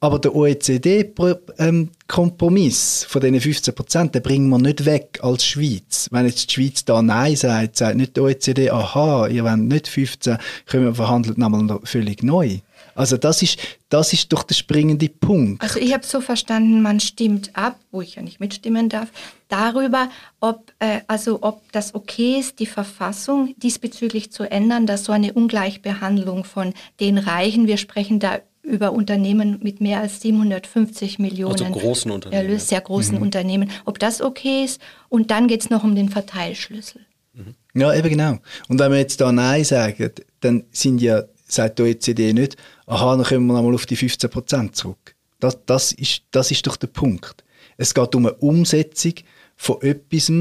Aber 0.00 0.18
der 0.18 0.34
OECD-Kompromiss 0.34 3.06
von 3.08 3.20
diesen 3.20 3.40
15 3.40 3.72
Prozent, 3.72 4.16
den 4.16 4.22
bringen 4.22 4.48
wir 4.48 4.58
nicht 4.58 4.84
weg 4.84 5.20
als 5.22 5.46
Schweiz. 5.46 6.08
Wenn 6.10 6.26
jetzt 6.26 6.50
die 6.50 6.54
Schweiz 6.54 6.84
da 6.84 7.00
Nein 7.02 7.36
sagt, 7.36 7.76
sagt 7.76 7.96
nicht 7.96 8.16
die 8.16 8.20
OECD, 8.20 8.70
aha, 8.70 9.28
ihr 9.28 9.44
wollt 9.44 9.60
nicht 9.60 9.86
15, 9.86 10.38
können 10.66 10.86
wir 10.86 10.96
verhandeln 10.96 11.38
nochmal 11.38 11.78
völlig 11.84 12.24
neu. 12.24 12.58
Also 12.94 13.16
das 13.16 13.42
ist, 13.42 13.58
das 13.88 14.12
ist 14.12 14.32
doch 14.32 14.42
der 14.42 14.54
springende 14.54 15.08
Punkt. 15.08 15.62
Also 15.62 15.78
ich 15.78 15.92
habe 15.92 16.04
so 16.04 16.20
verstanden, 16.20 16.82
man 16.82 17.00
stimmt 17.00 17.56
ab, 17.56 17.78
wo 17.90 18.02
ich 18.02 18.16
ja 18.16 18.22
nicht 18.22 18.40
mitstimmen 18.40 18.88
darf, 18.88 19.08
darüber, 19.48 20.10
ob, 20.40 20.72
äh, 20.78 21.00
also 21.06 21.38
ob 21.42 21.60
das 21.72 21.94
okay 21.94 22.38
ist, 22.38 22.58
die 22.58 22.66
Verfassung 22.66 23.54
diesbezüglich 23.58 24.32
zu 24.32 24.50
ändern, 24.50 24.86
dass 24.86 25.04
so 25.04 25.12
eine 25.12 25.32
Ungleichbehandlung 25.32 26.44
von 26.44 26.74
den 27.00 27.18
Reichen, 27.18 27.66
wir 27.66 27.76
sprechen 27.76 28.18
da 28.18 28.40
über 28.62 28.92
Unternehmen 28.92 29.58
mit 29.62 29.80
mehr 29.80 30.00
als 30.00 30.20
750 30.20 31.18
Millionen 31.18 31.52
also 31.52 31.64
großen 31.64 32.10
Unternehmen, 32.10 32.42
Erlös, 32.42 32.68
sehr 32.68 32.80
großen 32.80 33.16
mhm. 33.16 33.22
Unternehmen, 33.22 33.70
ob 33.84 33.98
das 33.98 34.22
okay 34.22 34.64
ist. 34.64 34.80
Und 35.08 35.30
dann 35.30 35.48
geht 35.48 35.62
es 35.62 35.70
noch 35.70 35.84
um 35.84 35.94
den 35.94 36.08
Verteilschlüssel. 36.08 37.00
Mhm. 37.34 37.54
Ja, 37.74 37.92
eben 37.94 38.08
genau. 38.08 38.38
Und 38.68 38.78
wenn 38.78 38.92
wir 38.92 38.98
jetzt 38.98 39.20
da 39.20 39.32
Nein 39.32 39.64
sagen, 39.64 40.10
dann 40.40 40.64
sind 40.70 41.00
ja, 41.00 41.22
sagt 41.54 41.78
die 41.78 41.82
OECD 41.82 42.32
nicht, 42.32 42.56
aha, 42.86 43.16
dann 43.16 43.26
kommen 43.26 43.46
wir 43.46 43.54
nochmal 43.54 43.74
auf 43.74 43.86
die 43.86 43.96
15 43.96 44.30
Prozent 44.30 44.76
zurück. 44.76 45.14
Das, 45.40 45.58
das, 45.66 45.92
ist, 45.92 46.22
das 46.30 46.50
ist 46.50 46.66
doch 46.66 46.76
der 46.76 46.86
Punkt. 46.88 47.44
Es 47.76 47.94
geht 47.94 48.14
um 48.14 48.26
eine 48.26 48.34
Umsetzung 48.36 49.14
von 49.56 49.80
etwas, 49.82 50.32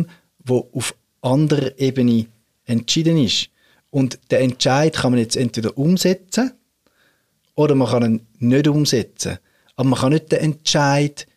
wo 0.45 0.69
auf 0.73 0.95
anderer 1.21 1.77
Ebene 1.79 2.27
entschieden 2.65 3.17
ist. 3.17 3.49
Und 3.89 4.19
der 4.29 4.41
Entscheid 4.41 4.95
kann 4.95 5.11
man 5.11 5.19
jetzt 5.19 5.35
entweder 5.35 5.77
umsetzen 5.77 6.53
oder 7.55 7.75
man 7.75 7.89
kann 7.89 8.03
ihn 8.03 8.27
nicht 8.39 8.67
umsetzen. 8.67 9.37
Aber 9.75 9.89
man 9.89 9.99
kann 9.99 10.13
nicht 10.13 10.31
den 10.31 10.39
Entscheid 10.39 11.27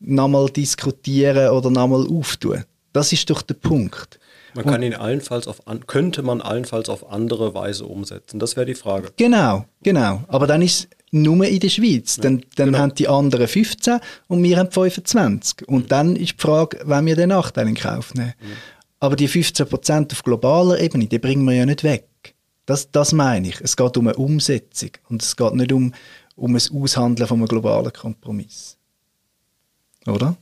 nochmal 0.00 0.50
diskutieren 0.50 1.50
oder 1.50 1.70
nochmal 1.70 2.06
auftun. 2.06 2.64
Das 2.92 3.12
ist 3.12 3.30
doch 3.30 3.42
der 3.42 3.54
Punkt. 3.54 4.18
Man 4.54 4.64
kann 4.64 4.82
ihn 4.82 4.94
allenfalls 4.94 5.46
auf, 5.46 5.62
könnte 5.86 6.22
man 6.22 6.40
allenfalls 6.40 6.88
auf 6.88 7.10
andere 7.10 7.54
Weise 7.54 7.86
umsetzen. 7.86 8.38
Das 8.38 8.56
wäre 8.56 8.66
die 8.66 8.74
Frage. 8.74 9.10
Genau, 9.16 9.64
genau. 9.82 10.22
Aber 10.28 10.46
dann 10.46 10.62
ist 10.62 10.80
es 10.80 10.88
nur 11.10 11.44
in 11.46 11.60
der 11.60 11.68
Schweiz. 11.68 12.16
Ja, 12.16 12.24
dann 12.24 12.44
dann 12.56 12.66
genau. 12.66 12.78
haben 12.78 12.94
die 12.94 13.08
anderen 13.08 13.48
15 13.48 14.00
und 14.28 14.42
wir 14.42 14.58
haben 14.58 14.70
25. 14.70 15.68
Und 15.68 15.84
mhm. 15.84 15.88
dann 15.88 16.16
ist 16.16 16.32
die 16.32 16.42
Frage, 16.42 16.80
wenn 16.84 17.06
wir 17.06 17.16
den 17.16 17.30
Nachteil 17.30 17.68
in 17.68 17.74
Kauf 17.74 18.14
nehmen. 18.14 18.34
Mhm. 18.40 18.56
Aber 19.00 19.16
die 19.16 19.28
15% 19.28 20.12
auf 20.12 20.22
globaler 20.22 20.80
Ebene, 20.80 21.06
die 21.06 21.18
bringen 21.18 21.44
wir 21.44 21.54
ja 21.54 21.66
nicht 21.66 21.82
weg. 21.82 22.08
Das, 22.66 22.90
das 22.90 23.12
meine 23.12 23.48
ich. 23.48 23.60
Es 23.60 23.76
geht 23.76 23.96
um 23.96 24.06
eine 24.06 24.16
Umsetzung 24.16 24.90
und 25.08 25.22
es 25.22 25.36
geht 25.36 25.54
nicht 25.54 25.72
um, 25.72 25.92
um 26.36 26.54
ein 26.54 26.62
Aushandeln 26.72 27.26
von 27.26 27.38
einem 27.38 27.48
globalen 27.48 27.92
Kompromiss. 27.92 28.78
Oder? 30.06 30.36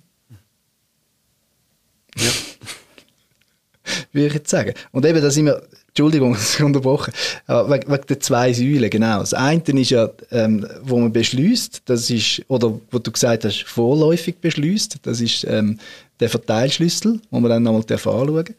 Würde 4.13 4.29
ich 4.29 4.35
jetzt 4.35 4.51
sagen. 4.51 4.75
Und 4.93 5.07
eben, 5.07 5.21
da 5.21 5.31
sind 5.31 5.47
wir, 5.47 5.63
Entschuldigung, 5.89 6.33
dass 6.35 6.55
ich 6.55 6.63
unterbrochen 6.63 7.13
wegen, 7.47 7.93
wegen 7.93 8.07
der 8.09 8.21
zwei 8.21 8.53
Säulen, 8.53 8.91
genau. 8.91 9.21
Das 9.21 9.35
eine 9.35 9.63
ist 9.63 9.91
ja, 9.91 10.09
ähm, 10.31 10.67
wo 10.83 10.99
man 10.99 11.13
beschließt, 11.13 11.83
das 11.85 12.11
ist, 12.11 12.43
oder 12.49 12.79
wo 12.91 12.99
du 12.99 13.11
gesagt 13.11 13.45
hast, 13.45 13.63
vorläufig 13.65 14.39
beschließt, 14.41 14.99
das 15.03 15.21
ist 15.21 15.45
ähm, 15.45 15.79
der 16.19 16.29
Verteilschlüssel, 16.29 17.21
wo 17.31 17.41
man 17.41 17.51
dann 17.51 17.63
nochmal 17.63 17.83
anschauen 17.89 18.45
darf. 18.45 18.55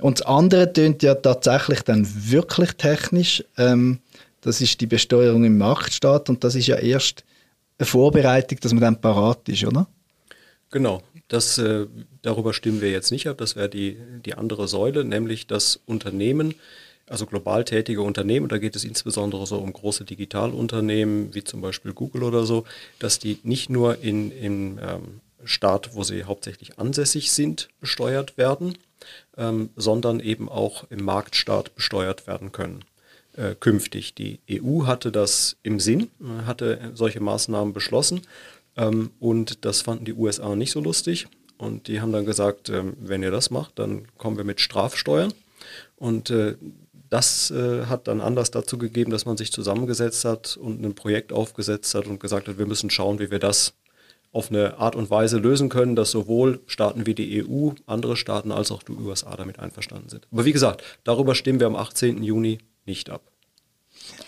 Und 0.00 0.20
das 0.20 0.26
andere 0.26 0.72
tönt 0.72 1.02
ja 1.02 1.14
tatsächlich 1.14 1.82
dann 1.82 2.06
wirklich 2.30 2.72
technisch. 2.72 3.44
Ähm, 3.58 3.98
das 4.40 4.60
ist 4.60 4.80
die 4.80 4.86
Besteuerung 4.86 5.44
im 5.44 5.58
Marktstaat 5.58 6.30
und 6.30 6.42
das 6.42 6.54
ist 6.54 6.66
ja 6.66 6.76
erst 6.76 7.24
eine 7.78 7.86
Vorbereitung, 7.86 8.58
dass 8.60 8.72
man 8.72 8.80
dann 8.80 9.00
parat 9.00 9.48
ist, 9.48 9.64
oder? 9.64 9.86
Genau. 10.70 11.02
Das, 11.30 11.58
äh, 11.58 11.86
darüber 12.22 12.52
stimmen 12.52 12.80
wir 12.80 12.90
jetzt 12.90 13.12
nicht 13.12 13.28
ab. 13.28 13.38
Das 13.38 13.54
wäre 13.54 13.68
die, 13.68 13.96
die 14.26 14.34
andere 14.34 14.66
Säule, 14.66 15.04
nämlich 15.04 15.46
das 15.46 15.78
Unternehmen, 15.86 16.56
also 17.06 17.24
global 17.24 17.64
tätige 17.64 18.02
Unternehmen, 18.02 18.48
da 18.48 18.58
geht 18.58 18.74
es 18.74 18.84
insbesondere 18.84 19.46
so 19.46 19.58
um 19.58 19.72
große 19.72 20.04
Digitalunternehmen 20.04 21.32
wie 21.34 21.44
zum 21.44 21.60
Beispiel 21.60 21.92
Google 21.92 22.24
oder 22.24 22.44
so, 22.44 22.64
dass 22.98 23.20
die 23.20 23.38
nicht 23.44 23.70
nur 23.70 23.98
in, 24.02 24.32
im 24.32 24.78
ähm, 24.82 25.20
Staat, 25.44 25.94
wo 25.94 26.02
sie 26.02 26.24
hauptsächlich 26.24 26.80
ansässig 26.80 27.30
sind, 27.30 27.68
besteuert 27.80 28.36
werden, 28.36 28.76
ähm, 29.36 29.70
sondern 29.76 30.18
eben 30.18 30.48
auch 30.48 30.84
im 30.90 31.04
Marktstaat 31.04 31.76
besteuert 31.76 32.26
werden 32.26 32.50
können. 32.50 32.84
Äh, 33.36 33.54
künftig. 33.54 34.14
Die 34.14 34.40
EU 34.50 34.86
hatte 34.86 35.12
das 35.12 35.56
im 35.62 35.78
Sinn, 35.78 36.10
hatte 36.44 36.90
solche 36.94 37.20
Maßnahmen 37.20 37.72
beschlossen 37.72 38.22
ähm, 38.76 39.10
und 39.18 39.64
das 39.64 39.82
fanden 39.82 40.04
die 40.04 40.14
USA 40.14 40.54
nicht 40.54 40.72
so 40.72 40.80
lustig. 40.80 41.28
Und 41.58 41.88
die 41.88 42.00
haben 42.00 42.12
dann 42.12 42.24
gesagt, 42.24 42.70
ähm, 42.70 42.94
wenn 43.00 43.22
ihr 43.22 43.30
das 43.30 43.50
macht, 43.50 43.78
dann 43.78 44.06
kommen 44.16 44.36
wir 44.36 44.44
mit 44.44 44.60
Strafsteuern. 44.60 45.32
Und 45.96 46.30
äh, 46.30 46.56
das 47.10 47.50
äh, 47.50 47.86
hat 47.86 48.08
dann 48.08 48.20
Anlass 48.20 48.50
dazu 48.50 48.78
gegeben, 48.78 49.10
dass 49.10 49.26
man 49.26 49.36
sich 49.36 49.52
zusammengesetzt 49.52 50.24
hat 50.24 50.56
und 50.56 50.82
ein 50.82 50.94
Projekt 50.94 51.32
aufgesetzt 51.32 51.94
hat 51.94 52.06
und 52.06 52.20
gesagt 52.20 52.48
hat, 52.48 52.58
wir 52.58 52.66
müssen 52.66 52.88
schauen, 52.88 53.18
wie 53.18 53.30
wir 53.30 53.40
das 53.40 53.74
auf 54.32 54.50
eine 54.50 54.78
Art 54.78 54.94
und 54.94 55.10
Weise 55.10 55.38
lösen 55.38 55.68
können, 55.68 55.96
dass 55.96 56.12
sowohl 56.12 56.60
Staaten 56.66 57.04
wie 57.04 57.14
die 57.14 57.44
EU, 57.44 57.70
andere 57.86 58.16
Staaten 58.16 58.52
als 58.52 58.70
auch 58.70 58.84
die 58.84 58.92
USA 58.92 59.36
damit 59.36 59.58
einverstanden 59.58 60.08
sind. 60.08 60.28
Aber 60.30 60.44
wie 60.44 60.52
gesagt, 60.52 60.84
darüber 61.02 61.34
stimmen 61.34 61.58
wir 61.58 61.66
am 61.66 61.74
18. 61.74 62.22
Juni 62.22 62.58
nicht 62.86 63.10
ab. 63.10 63.22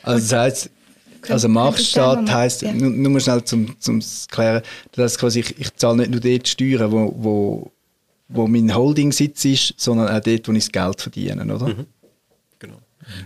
Also 0.02 0.28
das 0.28 0.32
heißt, 0.32 0.70
also 1.28 1.48
Marktstaat 1.48 2.30
heißt, 2.30 2.62
ja. 2.62 2.72
nur, 2.72 2.90
nur 2.90 3.20
schnell 3.20 3.44
zum, 3.44 3.78
zum 3.80 4.02
Klären, 4.30 4.62
dass 4.92 5.18
quasi 5.18 5.40
ich, 5.40 5.58
ich 5.58 5.74
zahle 5.76 5.98
nicht 5.98 6.10
nur 6.10 6.20
dort 6.20 6.48
Steuern, 6.48 6.92
wo, 6.92 7.14
wo, 7.16 7.72
wo 8.28 8.46
mein 8.46 8.74
Holding-Sitz 8.74 9.44
ist, 9.44 9.74
sondern 9.76 10.08
auch 10.08 10.20
dort, 10.20 10.48
wo 10.48 10.52
ich 10.52 10.64
das 10.64 10.72
Geld 10.72 11.00
verdiene, 11.00 11.54
oder? 11.54 11.68
Mhm. 11.68 11.86
Genau. 12.58 12.78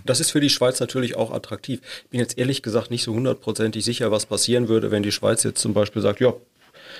Das 0.05 0.19
ist 0.19 0.31
für 0.31 0.41
die 0.41 0.49
Schweiz 0.49 0.79
natürlich 0.79 1.15
auch 1.15 1.31
attraktiv. 1.31 1.81
Ich 2.03 2.09
bin 2.09 2.19
jetzt 2.19 2.37
ehrlich 2.37 2.61
gesagt 2.61 2.91
nicht 2.91 3.03
so 3.03 3.13
hundertprozentig 3.13 3.83
sicher, 3.83 4.11
was 4.11 4.25
passieren 4.25 4.67
würde, 4.67 4.91
wenn 4.91 5.03
die 5.03 5.11
Schweiz 5.11 5.43
jetzt 5.43 5.61
zum 5.61 5.73
Beispiel 5.73 6.01
sagt, 6.01 6.19
ja, 6.19 6.33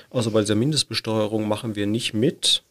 also 0.09 0.31
bei 0.31 0.41
dieser 0.41 0.55
Mindestbesteuerung 0.55 1.47
machen 1.47 1.75
wir 1.75 1.87
nicht 1.87 2.13
mit. 2.13 2.63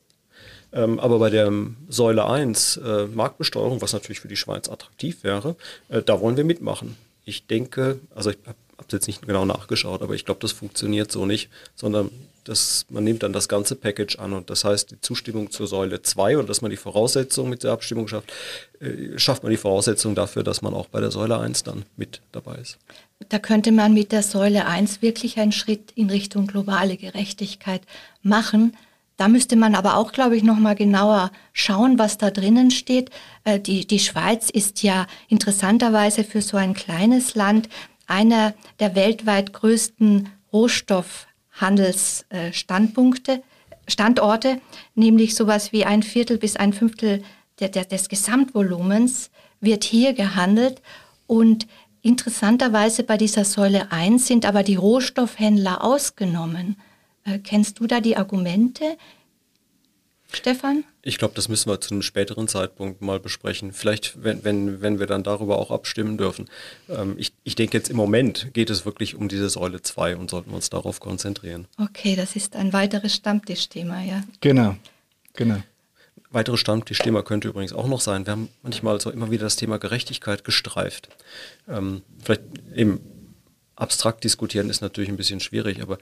Ähm, 0.72 0.98
aber 0.98 1.18
bei 1.18 1.30
der 1.30 1.52
Säule 1.88 2.26
1 2.26 2.76
äh, 2.78 3.06
Marktbesteuerung, 3.06 3.80
was 3.82 3.92
natürlich 3.92 4.20
für 4.20 4.28
die 4.28 4.36
Schweiz 4.36 4.68
attraktiv 4.68 5.22
wäre, 5.22 5.56
äh, 5.88 6.02
da 6.02 6.20
wollen 6.20 6.36
wir 6.36 6.44
mitmachen. 6.44 6.96
Ich 7.26 7.46
denke, 7.46 7.98
also 8.14 8.30
ich 8.30 8.38
habe 8.46 8.56
es 8.86 8.92
jetzt 8.92 9.06
nicht 9.08 9.26
genau 9.26 9.44
nachgeschaut, 9.44 10.00
aber 10.00 10.14
ich 10.14 10.24
glaube, 10.24 10.40
das 10.40 10.52
funktioniert 10.52 11.10
so 11.10 11.26
nicht, 11.26 11.50
sondern 11.74 12.10
das, 12.44 12.86
man 12.88 13.02
nimmt 13.02 13.24
dann 13.24 13.32
das 13.32 13.48
ganze 13.48 13.74
Package 13.74 14.20
an 14.20 14.32
und 14.32 14.48
das 14.48 14.64
heißt, 14.64 14.92
die 14.92 15.00
Zustimmung 15.00 15.50
zur 15.50 15.66
Säule 15.66 16.02
2 16.02 16.38
und 16.38 16.48
dass 16.48 16.62
man 16.62 16.70
die 16.70 16.76
Voraussetzungen 16.76 17.50
mit 17.50 17.64
der 17.64 17.72
Abstimmung 17.72 18.06
schafft, 18.06 18.32
äh, 18.80 19.18
schafft 19.18 19.42
man 19.42 19.50
die 19.50 19.56
Voraussetzung 19.56 20.14
dafür, 20.14 20.44
dass 20.44 20.62
man 20.62 20.72
auch 20.72 20.86
bei 20.86 21.00
der 21.00 21.10
Säule 21.10 21.38
1 21.38 21.64
dann 21.64 21.84
mit 21.96 22.20
dabei 22.30 22.56
ist. 22.56 22.78
Da 23.28 23.40
könnte 23.40 23.72
man 23.72 23.92
mit 23.94 24.12
der 24.12 24.22
Säule 24.22 24.66
1 24.66 25.02
wirklich 25.02 25.38
einen 25.38 25.52
Schritt 25.52 25.90
in 25.96 26.08
Richtung 26.08 26.46
globale 26.46 26.96
Gerechtigkeit 26.96 27.82
machen. 28.22 28.76
Da 29.16 29.28
müsste 29.28 29.54
man 29.56 29.74
aber 29.74 29.96
auch, 29.96 30.12
glaube 30.12 30.36
ich, 30.36 30.42
noch 30.42 30.58
mal 30.58 30.74
genauer 30.74 31.30
schauen, 31.52 31.98
was 31.98 32.18
da 32.18 32.30
drinnen 32.30 32.70
steht. 32.70 33.08
Äh, 33.44 33.58
die, 33.60 33.86
die 33.86 33.98
Schweiz 33.98 34.50
ist 34.50 34.82
ja 34.82 35.06
interessanterweise 35.28 36.22
für 36.24 36.42
so 36.42 36.58
ein 36.58 36.74
kleines 36.74 37.34
Land 37.34 37.70
einer 38.06 38.52
der 38.78 38.94
weltweit 38.94 39.54
größten 39.54 40.28
Rohstoffhandelsstandpunkte, 40.52 43.42
Standorte, 43.88 44.60
nämlich 44.94 45.34
sowas 45.34 45.72
wie 45.72 45.84
ein 45.84 46.02
Viertel 46.02 46.38
bis 46.38 46.56
ein 46.56 46.72
Fünftel 46.72 47.22
der, 47.60 47.68
der, 47.68 47.84
des 47.84 48.08
Gesamtvolumens 48.08 49.30
wird 49.60 49.84
hier 49.84 50.12
gehandelt 50.12 50.82
und 51.26 51.68
Interessanterweise 52.06 53.02
bei 53.02 53.16
dieser 53.16 53.44
Säule 53.44 53.90
1 53.90 54.28
sind 54.28 54.46
aber 54.46 54.62
die 54.62 54.76
Rohstoffhändler 54.76 55.82
ausgenommen. 55.82 56.76
Äh, 57.26 57.38
kennst 57.38 57.80
du 57.80 57.86
da 57.86 58.00
die 58.00 58.16
Argumente, 58.16 58.96
Stefan? 60.32 60.84
Ich 61.02 61.18
glaube, 61.18 61.34
das 61.34 61.48
müssen 61.48 61.70
wir 61.70 61.80
zu 61.80 61.94
einem 61.94 62.02
späteren 62.02 62.48
Zeitpunkt 62.48 63.00
mal 63.00 63.20
besprechen. 63.20 63.72
Vielleicht, 63.72 64.22
wenn, 64.22 64.44
wenn, 64.44 64.80
wenn 64.82 64.98
wir 64.98 65.06
dann 65.06 65.22
darüber 65.22 65.58
auch 65.58 65.70
abstimmen 65.70 66.18
dürfen. 66.18 66.48
Ähm, 66.88 67.14
ich, 67.16 67.32
ich 67.44 67.54
denke 67.54 67.76
jetzt 67.76 67.88
im 67.90 67.96
Moment 67.96 68.52
geht 68.52 68.70
es 68.70 68.84
wirklich 68.84 69.14
um 69.14 69.28
diese 69.28 69.48
Säule 69.48 69.82
2 69.82 70.16
und 70.16 70.30
sollten 70.30 70.50
wir 70.50 70.56
uns 70.56 70.70
darauf 70.70 71.00
konzentrieren. 71.00 71.68
Okay, 71.78 72.16
das 72.16 72.34
ist 72.36 72.56
ein 72.56 72.72
weiteres 72.72 73.14
Stammtischthema, 73.14 74.02
ja. 74.02 74.22
Genau, 74.40 74.76
genau. 75.34 75.62
Weiteres 76.30 76.60
Stammtischthema 76.60 77.22
könnte 77.22 77.48
übrigens 77.48 77.72
auch 77.72 77.86
noch 77.86 78.00
sein. 78.00 78.26
Wir 78.26 78.32
haben 78.32 78.48
manchmal 78.62 79.00
so 79.00 79.10
immer 79.10 79.30
wieder 79.30 79.44
das 79.44 79.56
Thema 79.56 79.78
Gerechtigkeit 79.78 80.42
gestreift. 80.42 81.08
Ähm, 81.68 82.02
vielleicht 82.22 82.42
eben 82.74 83.00
abstrakt 83.76 84.24
diskutieren 84.24 84.70
ist 84.70 84.80
natürlich 84.80 85.10
ein 85.10 85.16
bisschen 85.16 85.40
schwierig, 85.40 85.82
aber 85.82 85.98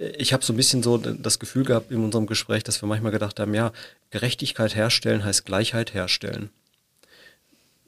ich 0.00 0.32
habe 0.32 0.42
so 0.42 0.54
ein 0.54 0.56
bisschen 0.56 0.82
so 0.82 0.96
das 0.96 1.38
Gefühl 1.38 1.64
gehabt 1.64 1.90
in 1.90 2.02
unserem 2.02 2.26
Gespräch, 2.26 2.64
dass 2.64 2.82
wir 2.82 2.86
manchmal 2.86 3.12
gedacht 3.12 3.38
haben, 3.38 3.52
ja, 3.52 3.70
Gerechtigkeit 4.08 4.74
herstellen 4.74 5.24
heißt 5.24 5.44
Gleichheit 5.44 5.92
herstellen. 5.92 6.48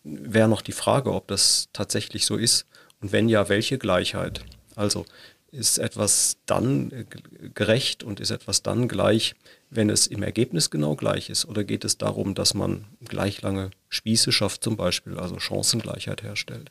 Wäre 0.04 0.48
noch 0.48 0.60
die 0.60 0.72
Frage, 0.72 1.12
ob 1.12 1.28
das 1.28 1.68
tatsächlich 1.72 2.26
so 2.26 2.36
ist 2.36 2.66
und 3.00 3.12
wenn 3.12 3.30
ja, 3.30 3.48
welche 3.48 3.78
Gleichheit? 3.78 4.44
Also 4.76 5.06
ist 5.52 5.78
etwas 5.78 6.36
dann 6.44 7.06
gerecht 7.54 8.04
und 8.04 8.20
ist 8.20 8.30
etwas 8.30 8.62
dann 8.62 8.88
gleich, 8.88 9.34
wenn 9.70 9.88
es 9.88 10.06
im 10.06 10.22
Ergebnis 10.22 10.70
genau 10.70 10.96
gleich 10.96 11.30
ist? 11.30 11.46
Oder 11.46 11.64
geht 11.64 11.84
es 11.84 11.98
darum, 11.98 12.34
dass 12.34 12.52
man 12.52 12.86
gleich 13.06 13.40
lange 13.40 13.70
Spieße 13.88 14.32
schafft 14.32 14.64
zum 14.64 14.76
Beispiel, 14.76 15.18
also 15.18 15.38
Chancengleichheit 15.38 16.22
herstellt? 16.22 16.70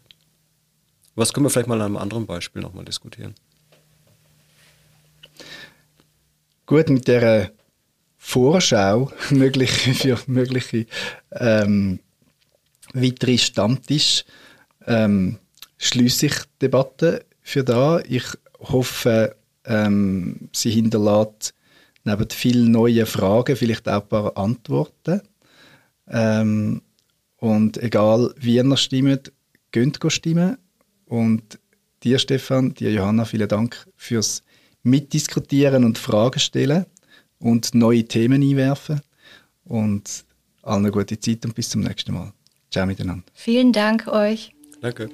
Was 1.16 1.34
können 1.34 1.46
wir 1.46 1.50
vielleicht 1.50 1.68
mal 1.68 1.76
an 1.76 1.88
einem 1.88 1.98
anderen 1.98 2.26
Beispiel 2.28 2.62
nochmal 2.62 2.86
diskutieren? 2.86 3.34
Gut, 6.66 6.90
mit 6.90 7.08
der 7.08 7.52
Vorschau 8.18 9.12
mögliche, 9.32 9.94
für 9.94 10.20
mögliche 10.28 10.86
ähm, 11.32 12.00
weitere 12.94 13.38
Stammtisch 13.38 14.26
ähm, 14.86 15.38
schließe 15.78 16.28
ich 16.28 16.36
die 16.36 16.60
Debatte 16.64 17.26
für 17.42 17.64
da. 17.64 18.00
Ich 18.08 18.26
hoffe, 18.60 19.36
ähm, 19.66 20.50
sie 20.54 20.72
hinterlässt 20.72 21.54
neben 22.04 22.30
vielen 22.30 22.72
neuen 22.72 23.06
Fragen 23.06 23.56
vielleicht 23.56 23.88
auch 23.88 24.04
ein 24.04 24.10
paar 24.10 24.38
Antworten. 24.38 25.22
Ähm, 26.08 26.82
und 27.38 27.78
egal 27.78 28.34
wie 28.38 28.56
ihr 28.56 28.78
stimmt, 28.78 29.32
geht 29.72 30.00
stimmen. 30.08 30.58
Und 31.06 31.60
dir, 32.04 32.20
Stefan, 32.20 32.74
dir, 32.74 32.92
Johanna, 32.92 33.26
vielen 33.26 33.50
Dank 33.50 33.88
fürs 33.96 34.44
mitdiskutieren 34.84 35.84
und 35.84 35.98
Fragen 35.98 36.40
stellen 36.40 36.86
und 37.40 37.74
neue 37.76 38.06
Themen 38.06 38.42
einwerfen. 38.42 39.02
Und 39.66 40.26
allen 40.64 40.86
eine 40.86 40.92
gute 40.92 41.20
Zeit 41.20 41.46
und 41.46 41.56
bis 41.56 41.70
zum 41.70 41.82
nächsten 41.82 42.14
Mal. 42.14 42.34
Ciao 42.72 42.86
miteinander. 42.86 43.24
Vielen 43.34 43.74
Dank 43.74 44.08
euch. 44.08 44.54
Danke. 44.82 45.10